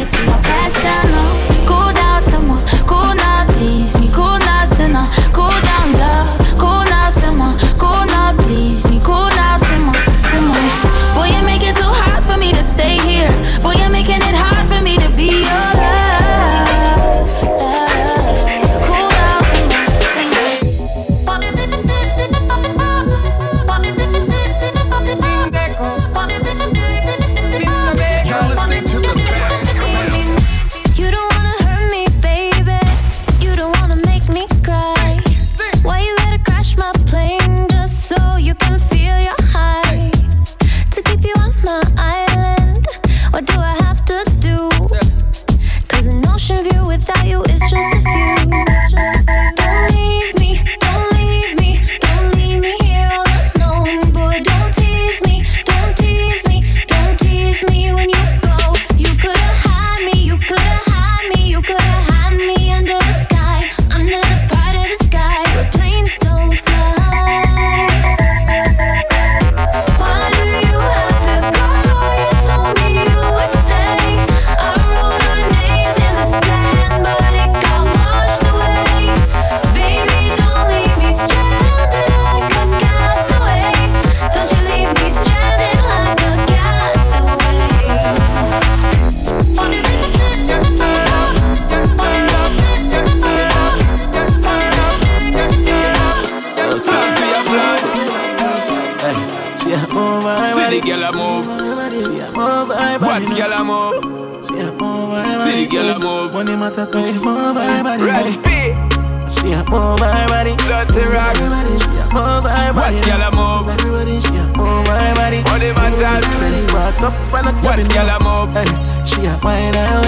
[0.00, 1.49] I got a place for your passion, no.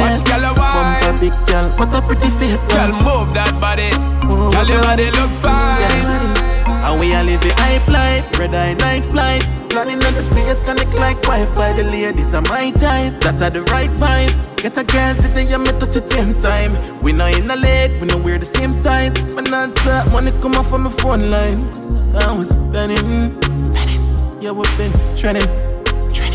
[0.01, 0.27] Waist.
[0.27, 0.55] a?
[1.03, 3.27] Bumper big girl, what a pretty face, Girl, girl.
[3.27, 3.91] move that body.
[4.29, 6.33] Move Girl, your body look fine.
[6.83, 9.43] And we are living hype life, red eye night flight.
[9.71, 11.73] Planning on the place, connect like Wi-Fi.
[11.75, 14.55] The ladies are my ties, that are the right vibes.
[14.57, 16.73] Get a girl today, me touch at same time.
[17.01, 19.15] We not in the lake, we know we're the same size.
[19.35, 21.71] But not that money come off from my phone line.
[22.17, 24.43] I was spending, spending.
[24.43, 25.72] Yeah, we've been trending.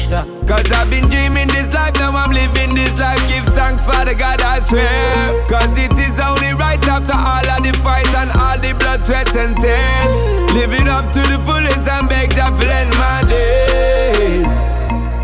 [0.10, 0.24] Yeah.
[0.48, 3.20] Cause I've been dreaming this life, now I'm living this life.
[3.28, 5.44] Give thanks for the God I swear.
[5.46, 9.36] Cause it is only right after all of the fight and all the blood, sweat,
[9.36, 10.54] and tears.
[10.54, 14.48] Living up to the fullest and beg that to end my days.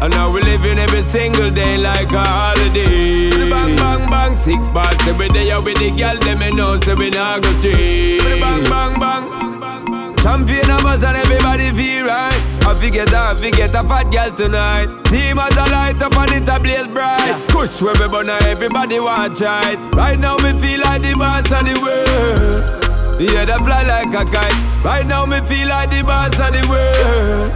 [0.04, 3.30] And now we're living every single day like a holiday.
[3.50, 5.52] Bang, bang, bang, six bars every day.
[5.52, 8.20] Out with the girl, them me know, so we not go straight.
[8.22, 9.44] Bang, bang, bang.
[9.64, 12.34] Champion of us and everybody feel right.
[12.66, 14.88] I forget, I forget a fat girl tonight.
[15.06, 17.42] Team as a light up and it a blaze bright.
[17.50, 19.96] Push where we burn, everybody watch it.
[19.96, 23.22] Right now me feel like the boss of the world.
[23.22, 24.84] Yeah, that fly like a kite.
[24.86, 27.52] Right now me feel like the boss of the world.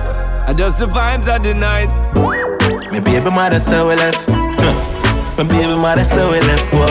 [0.47, 1.93] And just the vibes of the night.
[2.91, 4.29] My baby mother so we left.
[5.37, 6.87] My baby mother so we left, boy.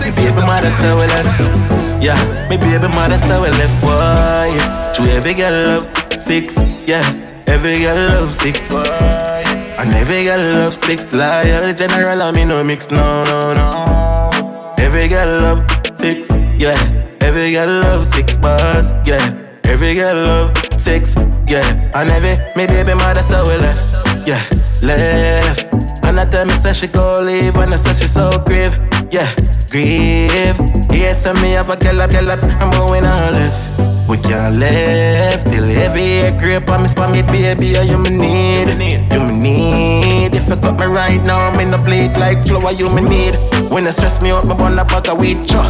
[0.00, 2.02] My baby mother so we left.
[2.02, 2.16] Yeah,
[2.48, 4.79] my baby mother so we left, boy.
[4.94, 5.86] To every girl love
[6.18, 7.04] six, yeah.
[7.46, 8.60] Every girl love six.
[8.70, 11.12] And every girl love six.
[11.12, 14.74] Loyal general, I mean no mix, no, no, no.
[14.78, 15.64] Every girl love
[15.94, 16.28] six,
[16.58, 16.76] yeah.
[17.20, 19.36] Every girl love six bars, yeah.
[19.64, 21.14] Every girl love six,
[21.46, 21.90] yeah.
[21.94, 24.42] And every me baby mother so we left, yeah,
[24.82, 25.68] left.
[26.04, 28.76] And I tell me say she go leave when I say she so grave,
[29.10, 29.32] yeah,
[29.70, 30.58] grieve.
[30.90, 33.69] Yes, and me have a girl up, girl up, I'm going all left.
[34.10, 39.22] We can't left till every grip on me, spam me baby, you me need, you
[39.24, 40.34] me need.
[40.34, 43.36] If you cut me right now, I'm in a plate like flour, you me need.
[43.70, 45.62] When it stress me out, me burn a bag of weed, cho.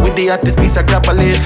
[0.00, 1.42] With the hottest piece I grab a leaf.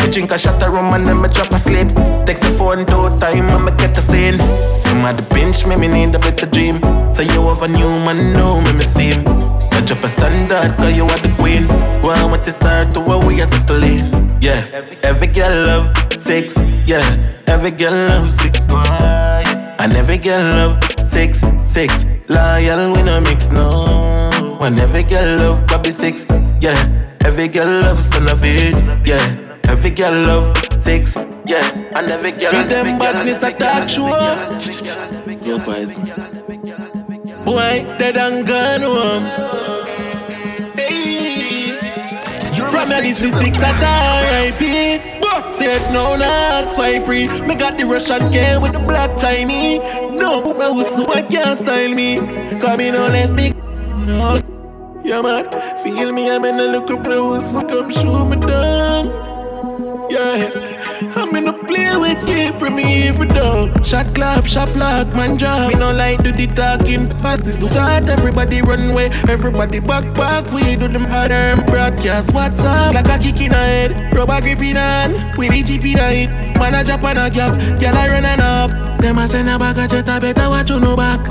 [0.00, 1.86] We drink a shot of rum and then me drop asleep.
[2.26, 4.40] Text the phone two time and me get the scene.
[4.82, 6.74] Somebody pinch me, me need a better dream.
[7.14, 9.49] So you have a new man, know me, me see him.
[9.86, 11.64] Drop a standard, cause you are the queen.
[12.02, 14.38] Why want to start to where we are settling?
[14.40, 14.60] Yeah,
[15.02, 16.56] every girl love six,
[16.86, 17.02] yeah.
[17.48, 18.76] Every girl love six, boy.
[19.80, 22.04] And every girl love six, six.
[22.28, 24.58] Loyal, we no mix, no.
[24.60, 26.24] And every girl love Bobby six,
[26.60, 27.16] yeah.
[27.24, 28.74] Every girl love son of it,
[29.04, 29.58] yeah.
[29.64, 31.16] Every girl love six,
[31.46, 31.66] yeah.
[31.96, 34.08] And every girl, Feed them badness a dark show.
[35.36, 36.04] Slow poison.
[37.44, 39.69] Boy, dead and gone home.
[42.80, 45.20] From this is sick that R.I.P.
[45.20, 47.28] Boss said no, not swipe free.
[47.46, 49.80] Me got the Russian girl with the black Chinese.
[50.16, 52.16] No, no, so I can't style me.
[52.58, 53.50] Come in on left me.
[54.06, 54.40] No.
[55.04, 55.44] Yeah, man,
[55.84, 56.96] feel me, I'm in a little
[57.42, 59.06] so come show me down.
[60.10, 63.86] Yeah, I'm in a play with you, premier for dog.
[63.86, 65.72] Shot clap, shot block, man job.
[65.72, 68.04] Me no like do the talking, party so start.
[68.08, 70.50] Everybody run away, everybody back back.
[70.52, 72.34] We do them harder broadcast.
[72.34, 72.92] What's up?
[72.92, 75.38] Like a kick in the head, rubber grip in hand.
[75.38, 77.54] We the chip in the it, man a jump and a gap.
[77.80, 78.70] Girl I run and up.
[79.00, 81.24] Them a send a back a jet, I better watch you no back.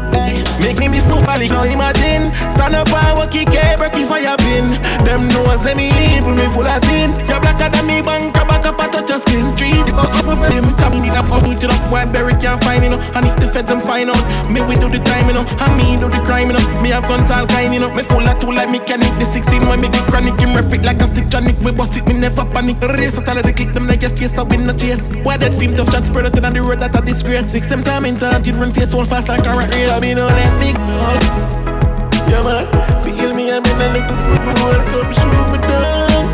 [0.60, 2.34] Make me be super like now imagine.
[2.52, 4.74] Stand up and walk kick a breaking fire pin.
[5.06, 7.12] Them know say me evil, me full of sin.
[7.30, 9.56] You blacker than me bank, a back up a touch your skin.
[9.58, 10.76] Trees, it up for them.
[10.78, 11.92] Tap me up, I'll it up.
[11.92, 13.02] Why Berry can't find you know.
[13.18, 15.46] And if the feds them find out, me we do the time you know.
[15.46, 16.82] And me do the crime you know.
[16.82, 17.94] Me have guns all kind you know.
[17.94, 19.10] Me full of tool like mechanic.
[19.18, 21.58] The 16 when me the chronic, him refit like a stick Janik.
[21.64, 22.82] We bust it, me never panic.
[22.82, 25.10] Race out of the click them like a face, I win no chase.
[25.24, 27.50] Why that film tough shot spread out on the road that a disgrace.
[27.52, 29.92] Six them time in time, did run face all fast like a rat rail.
[29.92, 31.50] I mean, all that big dog.
[32.30, 32.66] Yeah, man,
[33.02, 36.26] feel me, I'm in a little super world, come shoot me down.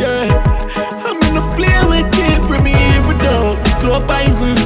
[0.00, 0.37] Yeah,
[1.38, 3.58] I'm in a play with the premier for dog.
[3.78, 4.56] Slow poison.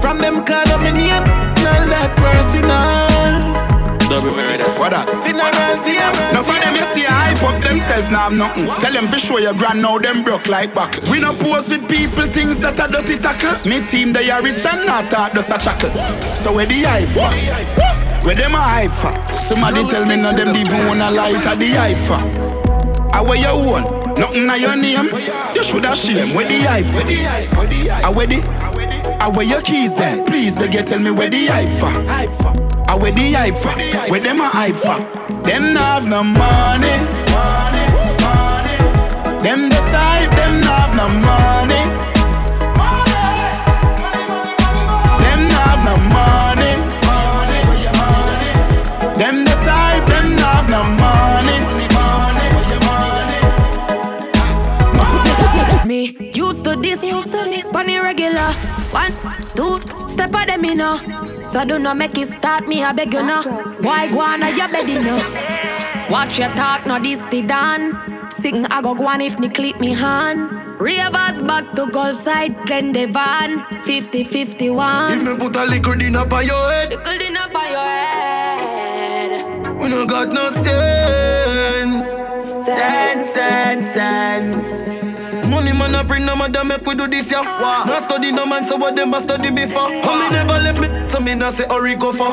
[0.00, 3.54] From them call up my name, all that personal.
[4.10, 4.64] Double murder.
[4.78, 5.06] What up?
[5.22, 6.34] Funeral funeral.
[6.34, 8.66] No for them you see hype up themselves now nah, nothing.
[8.82, 11.08] Tell them for sure your grand now them broke like buckle.
[11.10, 13.54] We no pose with people things that are dirty tackle.
[13.68, 15.90] Me team they are rich and not hard just a chuckle.
[16.34, 17.30] So where the hype for?
[18.26, 19.14] Where them a hype for?
[19.40, 22.20] Somebody tell me no them even wanna light at the hype for.
[23.16, 24.03] I where you own?
[24.18, 25.10] Nothing na your name.
[25.54, 26.34] You should have shame.
[26.34, 27.02] Where the hype for?
[27.02, 28.40] I where the?
[29.20, 30.24] I where your keys then?
[30.24, 31.92] Please beg you tell me where the hype for?
[32.90, 33.70] I where the hype for?
[34.10, 34.98] Where them a hype for?
[35.44, 36.94] Them not have no money.
[37.34, 37.84] Money.
[38.22, 39.42] money.
[39.42, 42.13] Them decide them not have no money.
[56.84, 58.52] This, me regular.
[58.92, 59.12] One,
[59.56, 60.98] two, step on them in know.
[61.52, 63.42] So do not make it start me, I beg you now.
[63.80, 68.30] Why go on your bed in Watch your talk, no this the done.
[68.30, 70.50] Sing I go go on if me clip me hand.
[70.80, 75.16] Ravers back to Gulf side, the Devon, 50-51.
[75.16, 77.80] If me put a liquor din up on your head, Liquor din up on your
[77.80, 79.76] head.
[79.80, 82.08] we no got no sense.
[82.66, 84.93] Sense, sense, sense.
[85.84, 87.42] Money man a bring no matter make we do this ya.
[87.42, 87.84] Wow.
[87.84, 89.92] Not study no man, so what them a study before.
[89.92, 90.18] Wow.
[90.18, 92.32] me never left me, so me not say hurry go for.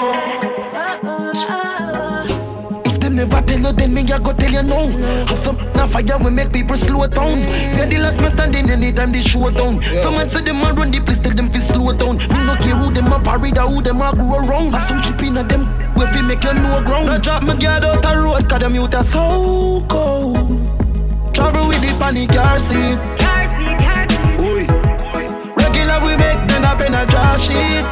[2.86, 4.88] If them never tell you, then me a go tell you now.
[5.28, 7.40] Have some na fire we make people slow down.
[7.42, 7.76] Mm.
[7.76, 9.84] We are the last man standing anytime they show down.
[10.02, 12.20] Someone say them a run the place, tell them fi slow down.
[12.20, 14.72] Me no care who them a parade or who them a grow around.
[14.72, 17.08] Have some chip in a them, we fi make you know ground.
[17.08, 20.78] Now drop me guard out the road, cause them youth are so cold.
[21.34, 22.30] Travel with the panic.
[22.30, 22.98] Car seat,
[26.82, 27.86] make them in a draw sheet.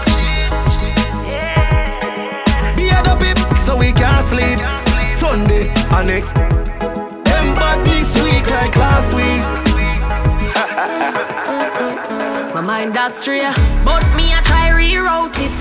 [2.76, 4.60] Be the pip so we can't sleep.
[5.06, 6.34] Sunday and next.
[6.34, 9.44] Them bad this week like last week.
[12.54, 13.54] My mind straight,
[13.86, 15.54] but me I try reroute it.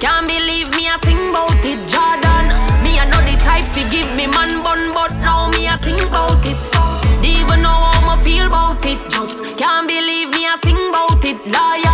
[0.00, 2.46] Can't believe me I sing about it, Jordan.
[2.84, 6.02] Me I know the type to give me man bun, but now me I think
[6.02, 6.58] about it.
[7.24, 11.38] Even know how I feel about it, just can't believe me I sing about it.
[11.48, 11.85] Loyal,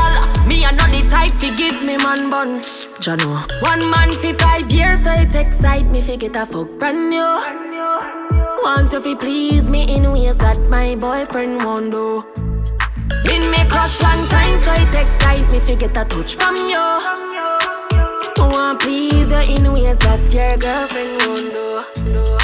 [1.57, 2.61] give me man bun.
[3.01, 3.45] Jano.
[3.63, 7.31] One man for five years, so it excite me fi get a fuck brand new.
[8.65, 12.25] Want you fi please me in ways that my boyfriend won't do.
[13.25, 16.87] Been me crush long time, so it excite me fi get a touch from you.
[18.39, 22.42] Want please you in ways that your girlfriend won't do, do.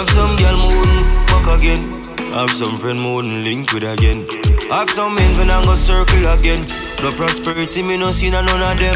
[0.00, 2.02] Have some girl me wouldn't fuck again.
[2.32, 4.24] Have some friend me wouldn't link with again.
[4.72, 6.66] I have some men when I go circle again.
[7.02, 8.94] No prosperity me no see na none of them.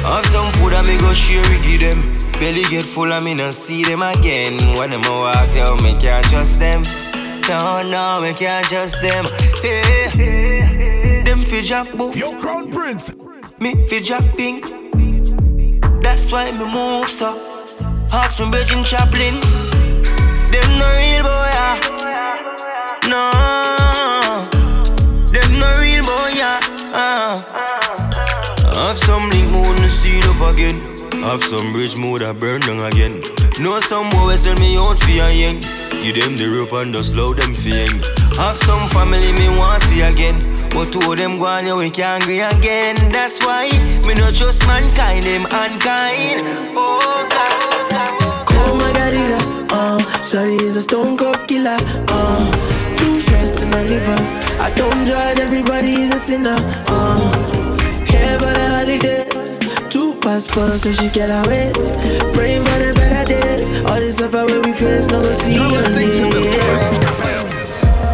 [0.00, 2.00] Have some food I me go share it give them.
[2.40, 4.56] Belly get full and me no see them again.
[4.78, 6.84] When them a walk out, me can't trust them.
[7.50, 9.26] No, no, me can't trust them.
[9.60, 12.16] Hey, them fi jack boof.
[12.16, 13.12] Yo, crown prince.
[13.60, 14.64] Me fi jack pink.
[16.00, 17.28] That's why me move so.
[18.10, 19.65] Ask me Virgin Chaplin.
[20.56, 21.76] Them no real boy, yeah.
[23.12, 23.22] No.
[25.32, 26.60] Them no real boy, yeah.
[26.92, 27.36] Uh.
[28.74, 30.80] Have some link mood to it up again.
[31.22, 33.20] Have some bridge mood that burn down again.
[33.60, 35.60] Know some boy sell me out for a yen.
[36.02, 38.00] Give them the rope and just slow them for yen.
[38.36, 40.36] Have some family me want see again.
[40.70, 42.96] But two of them gone, yeah, we can't agree again.
[43.10, 43.68] That's why
[44.06, 46.44] me not trust mankind, them unkind.
[46.76, 47.66] Oh God,
[48.52, 49.45] Oh my god, uh,
[50.26, 54.18] Shawty is a stone cold killer, uh, too stressed in my liver.
[54.58, 56.56] I don't judge, everybody is a sinner,
[56.88, 57.30] uh,
[58.04, 61.70] here for the holidays, two passports so she get away.
[62.34, 65.58] Praying for the better days, all this stuff where we face, no go see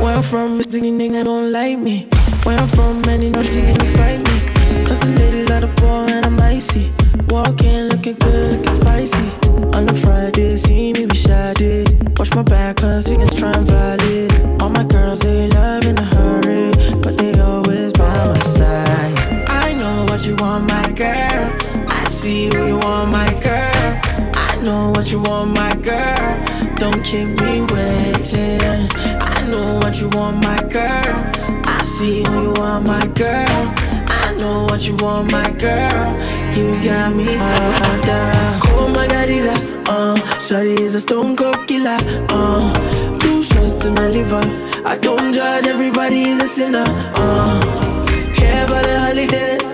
[0.03, 2.09] Where I'm from, is the nigga don't like me.
[2.45, 4.85] Where I'm from, many know she can fight me.
[4.85, 6.91] Cause the lady got a ball and I'm icy.
[7.29, 9.29] Walking, looking good, looking spicy.
[9.77, 11.43] On the Friday, see me be shy.
[12.23, 14.63] Watch my back, cause you can try and violate.
[14.63, 16.71] All my girls, they love in a hurry,
[17.03, 19.19] but they always by my side.
[19.49, 21.51] I know what you want, my girl.
[21.89, 24.01] I see who you want, my girl.
[24.35, 26.75] I know what you want, my girl.
[26.77, 28.89] Don't keep me waiting.
[29.21, 31.13] I know what you want, my girl.
[31.67, 33.75] I see who you want, my girl.
[34.09, 36.32] I know what you want, my girl.
[36.57, 37.25] You got me
[37.79, 38.63] fucked up.
[38.93, 39.31] My god,
[39.89, 41.97] uh, Shawty is a stone cold killer,
[42.29, 44.43] uh, too stressed to my liver.
[44.85, 46.85] I don't judge, everybody is a sinner,
[47.17, 47.61] uh,
[48.35, 49.65] here for the holidays,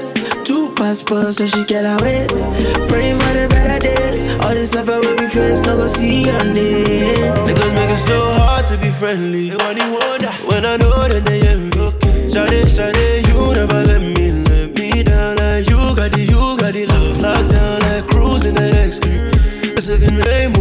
[0.45, 2.27] two passports so she get away.
[2.89, 6.53] Praying for the better days, all this stuff where we face, no go see on
[6.57, 7.35] it.
[7.47, 9.51] Niggas make it so hard to be friendly.
[9.51, 11.79] When I know that they envy.
[12.33, 13.08] Shawty, shawty,
[20.01, 20.58] It's looking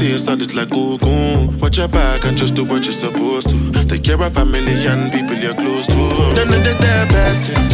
[0.00, 1.60] stay solid like Goku.
[1.60, 3.84] Watch your back and just do what you're supposed to.
[3.86, 6.00] Take care of family and people you're close to.
[6.34, 7.64] Then the dead passing.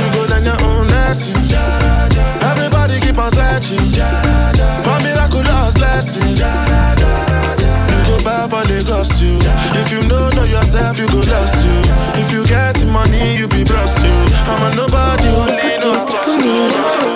[0.00, 1.36] You go down your own lesson.
[2.50, 3.92] Everybody keep on searching
[4.86, 6.40] for miraculous blessings.
[6.40, 9.36] You go bad for Lagos, you.
[9.80, 11.76] If you know know yourself, you go lost you.
[12.22, 14.16] If you get money, you be blessed you.
[14.50, 17.15] I'm a nobody, only know I trust.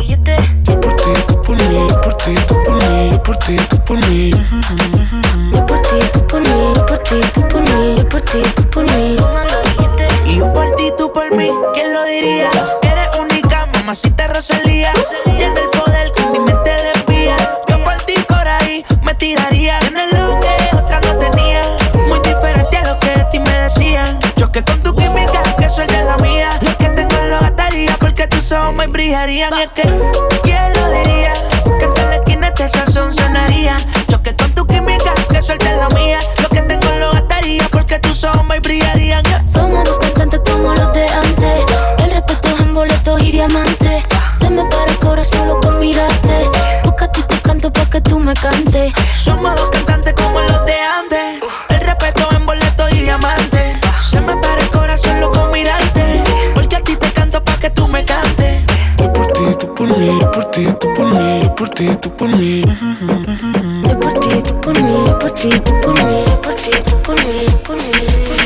[61.81, 62.61] Ti, tú por mí.
[62.61, 66.71] Yo por ti, tú por mí, yo por ti, tú por mí, yo por ti,
[66.85, 68.37] tú por mí, yo por mí, yo por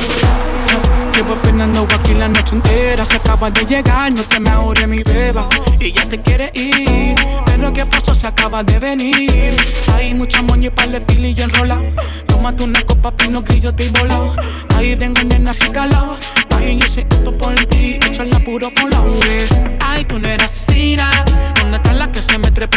[0.72, 1.12] mí.
[1.14, 3.06] Llevo penando aquí la noche entera.
[3.06, 5.48] Se acaba de llegar, no te me ahorre mi beba.
[5.80, 7.16] Y ya te quiere ir.
[7.46, 8.14] Pero ¿qué pasó?
[8.14, 9.56] Se acaba de venir.
[9.94, 11.82] Hay mucha moña y pili y enrola.
[12.28, 14.36] Tómate una copa, pino grillo, te bola.
[14.76, 16.18] Ahí vengo nena, así calado.
[16.58, 17.98] Ay, yo sé esto por ti.
[18.06, 19.00] Echarla puro con la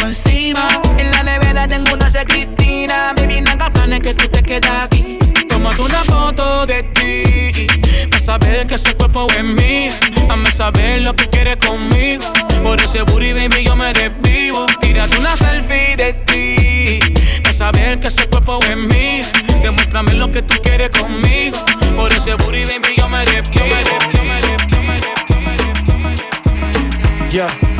[0.09, 0.81] encima?
[0.97, 3.13] En la nevera tengo una secretina.
[3.15, 5.17] Baby, no hagas planes que tú te quedas aquí.
[5.47, 7.67] Tómate una foto de ti
[8.11, 9.91] Pa' saber que ese cuerpo es mío
[10.29, 12.23] Hazme saber lo que quieres conmigo
[12.63, 16.99] Por ese booty, baby, yo me desvivo Tírate una selfie de ti
[17.43, 19.25] Pa' saber que ese cuerpo es mío
[19.61, 21.57] Demuéstrame lo que tú quieres conmigo
[21.95, 25.51] Por ese booty, baby, yo me desvivo Yo me desvivo, yo me desvivo, yo me
[25.51, 27.29] desvivo, yo me desvivo.
[27.31, 27.79] Yeah.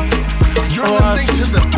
[0.72, 1.69] You're listening to the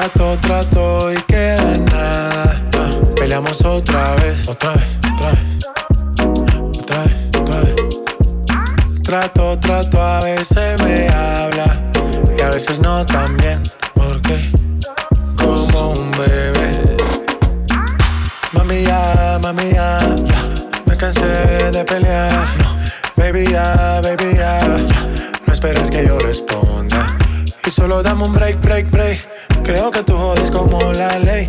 [0.00, 2.62] Trato, trato y queda nada.
[2.74, 5.44] Ah, peleamos otra vez, otra vez, otra vez.
[6.80, 9.02] Otra vez, otra vez.
[9.02, 11.82] Trato, trato, a veces me habla
[12.34, 13.62] y a veces no también.
[13.92, 14.40] Porque
[15.36, 16.96] como un bebé.
[18.52, 20.48] Mami ya, mami ya, ya.
[20.86, 22.56] Me cansé de pelear.
[22.56, 24.60] No, baby ya, baby ya.
[24.60, 25.06] ya.
[25.46, 27.18] No esperes que yo responda.
[27.66, 29.29] Y solo dame un break, break, break.
[29.70, 31.48] Creo que tú jodes como la ley.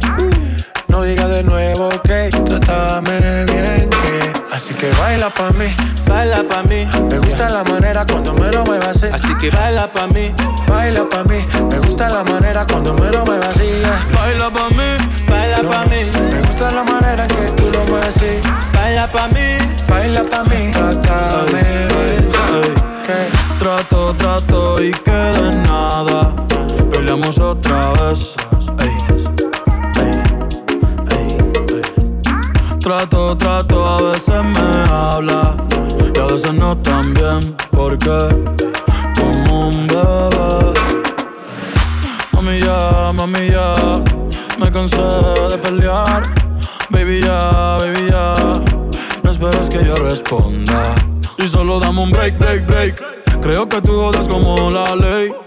[0.88, 5.66] No digas de nuevo que trátame bien que Así que baila pa' mí,
[6.08, 6.86] baila pa' mí.
[7.10, 10.32] Me gusta la manera cuando me lo muevas así Así que baila pa' mí,
[10.68, 11.44] baila pa' mí.
[11.68, 13.82] Me gusta la manera cuando me lo muevas así
[14.14, 14.90] Baila pa' mí,
[15.28, 16.02] baila pa' mí.
[16.32, 18.40] Me gusta la manera que tú lo mueves así
[18.76, 19.58] Baila pa' mí,
[19.90, 20.72] baila pa' mí.
[20.72, 22.30] Trátame bien
[23.04, 25.31] que Trato, trato y nada.
[27.12, 28.36] Peleamos otra vez.
[32.80, 35.58] Trato, trato, a veces me habla
[36.16, 37.58] y a veces no tan bien.
[37.72, 38.30] Porque
[39.20, 40.74] como un bebé.
[42.32, 43.76] Mami ya, mami ya,
[44.58, 44.96] me cansé
[45.50, 46.24] de pelear.
[46.92, 48.36] Baby ya, baby ya,
[49.22, 50.96] no esperes que yo responda.
[51.38, 53.42] Y solo dame un break, break, break.
[53.42, 55.41] Creo que tú jodas como la ley.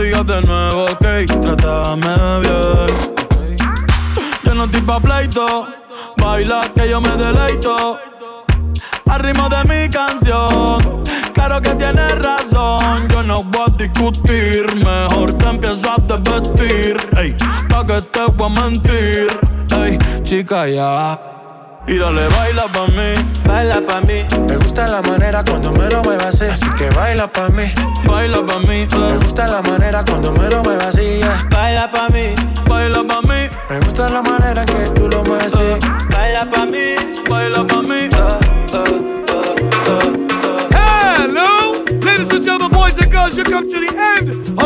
[0.00, 1.06] Digas de nuevo, ok,
[1.40, 2.88] trátame bien.
[4.44, 5.68] Yo no estoy pa' pleito,
[6.16, 7.98] baila que yo me deleito.
[9.08, 11.02] Al ritmo de mi canción,
[11.34, 13.08] claro que tienes razón.
[13.10, 16.96] Yo no voy a discutir, mejor te empiezo a desvestir.
[17.16, 17.36] Ey,
[17.68, 19.28] pa' que te voy a mentir.
[19.76, 21.18] Ey, chica, ya.
[21.92, 23.12] Y dale, baila pa' mí.
[23.44, 24.24] Baila pa' mí.
[24.48, 26.44] Me gusta la manera cuando me lo muevas así.
[26.46, 27.64] Así que baila pa' mí.
[28.06, 28.86] Baila pa' mí.
[28.90, 31.18] Me gusta la manera cuando me lo muevas así.
[31.18, 31.46] yeah.
[31.50, 32.34] Baila pa' mí.
[32.66, 33.50] Baila pa' mí.
[33.68, 35.86] Me gusta la manera que tú lo mueves así.
[36.08, 36.94] Baila pa' mí.
[37.28, 38.08] Baila pa' mí.
[40.72, 43.36] Hello, ladies and gentlemen, boys and girls.
[43.36, 44.11] You come to the end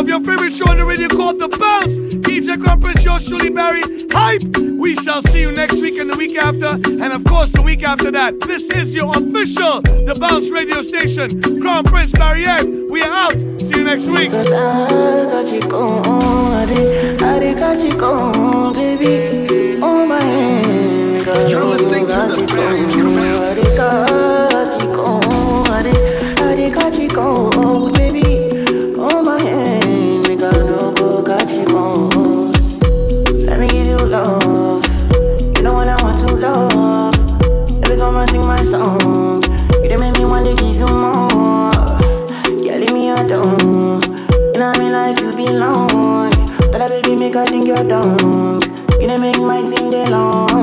[0.07, 1.97] of your favorite show on the radio called The Bounce.
[2.23, 3.81] DJ Crown Prince, yours truly, Barry.
[4.11, 4.41] Hype.
[4.79, 7.83] We shall see you next week and the week after, and of course the week
[7.83, 8.39] after that.
[8.41, 11.61] This is your official The Bounce radio station.
[11.61, 12.89] Crown Prince Barry M.
[12.89, 13.33] We are out.
[13.59, 14.31] See you next week.
[14.31, 19.81] Cause I got you gone, I did, I did got you gone, baby.
[19.81, 21.49] On my hand, girl.
[21.49, 26.93] You're listening to the Barry I did got you gone, I did, I did got
[26.97, 27.96] you gone,
[36.47, 37.13] love.
[37.81, 39.41] Baby, come and sing my song.
[39.81, 41.71] You done make me want to give you more.
[42.63, 44.01] Yeah, leave me alone.
[44.53, 46.31] You know me like you belong.
[46.71, 48.61] But I baby make I think you're dumb.
[48.99, 50.56] You done make my team day long.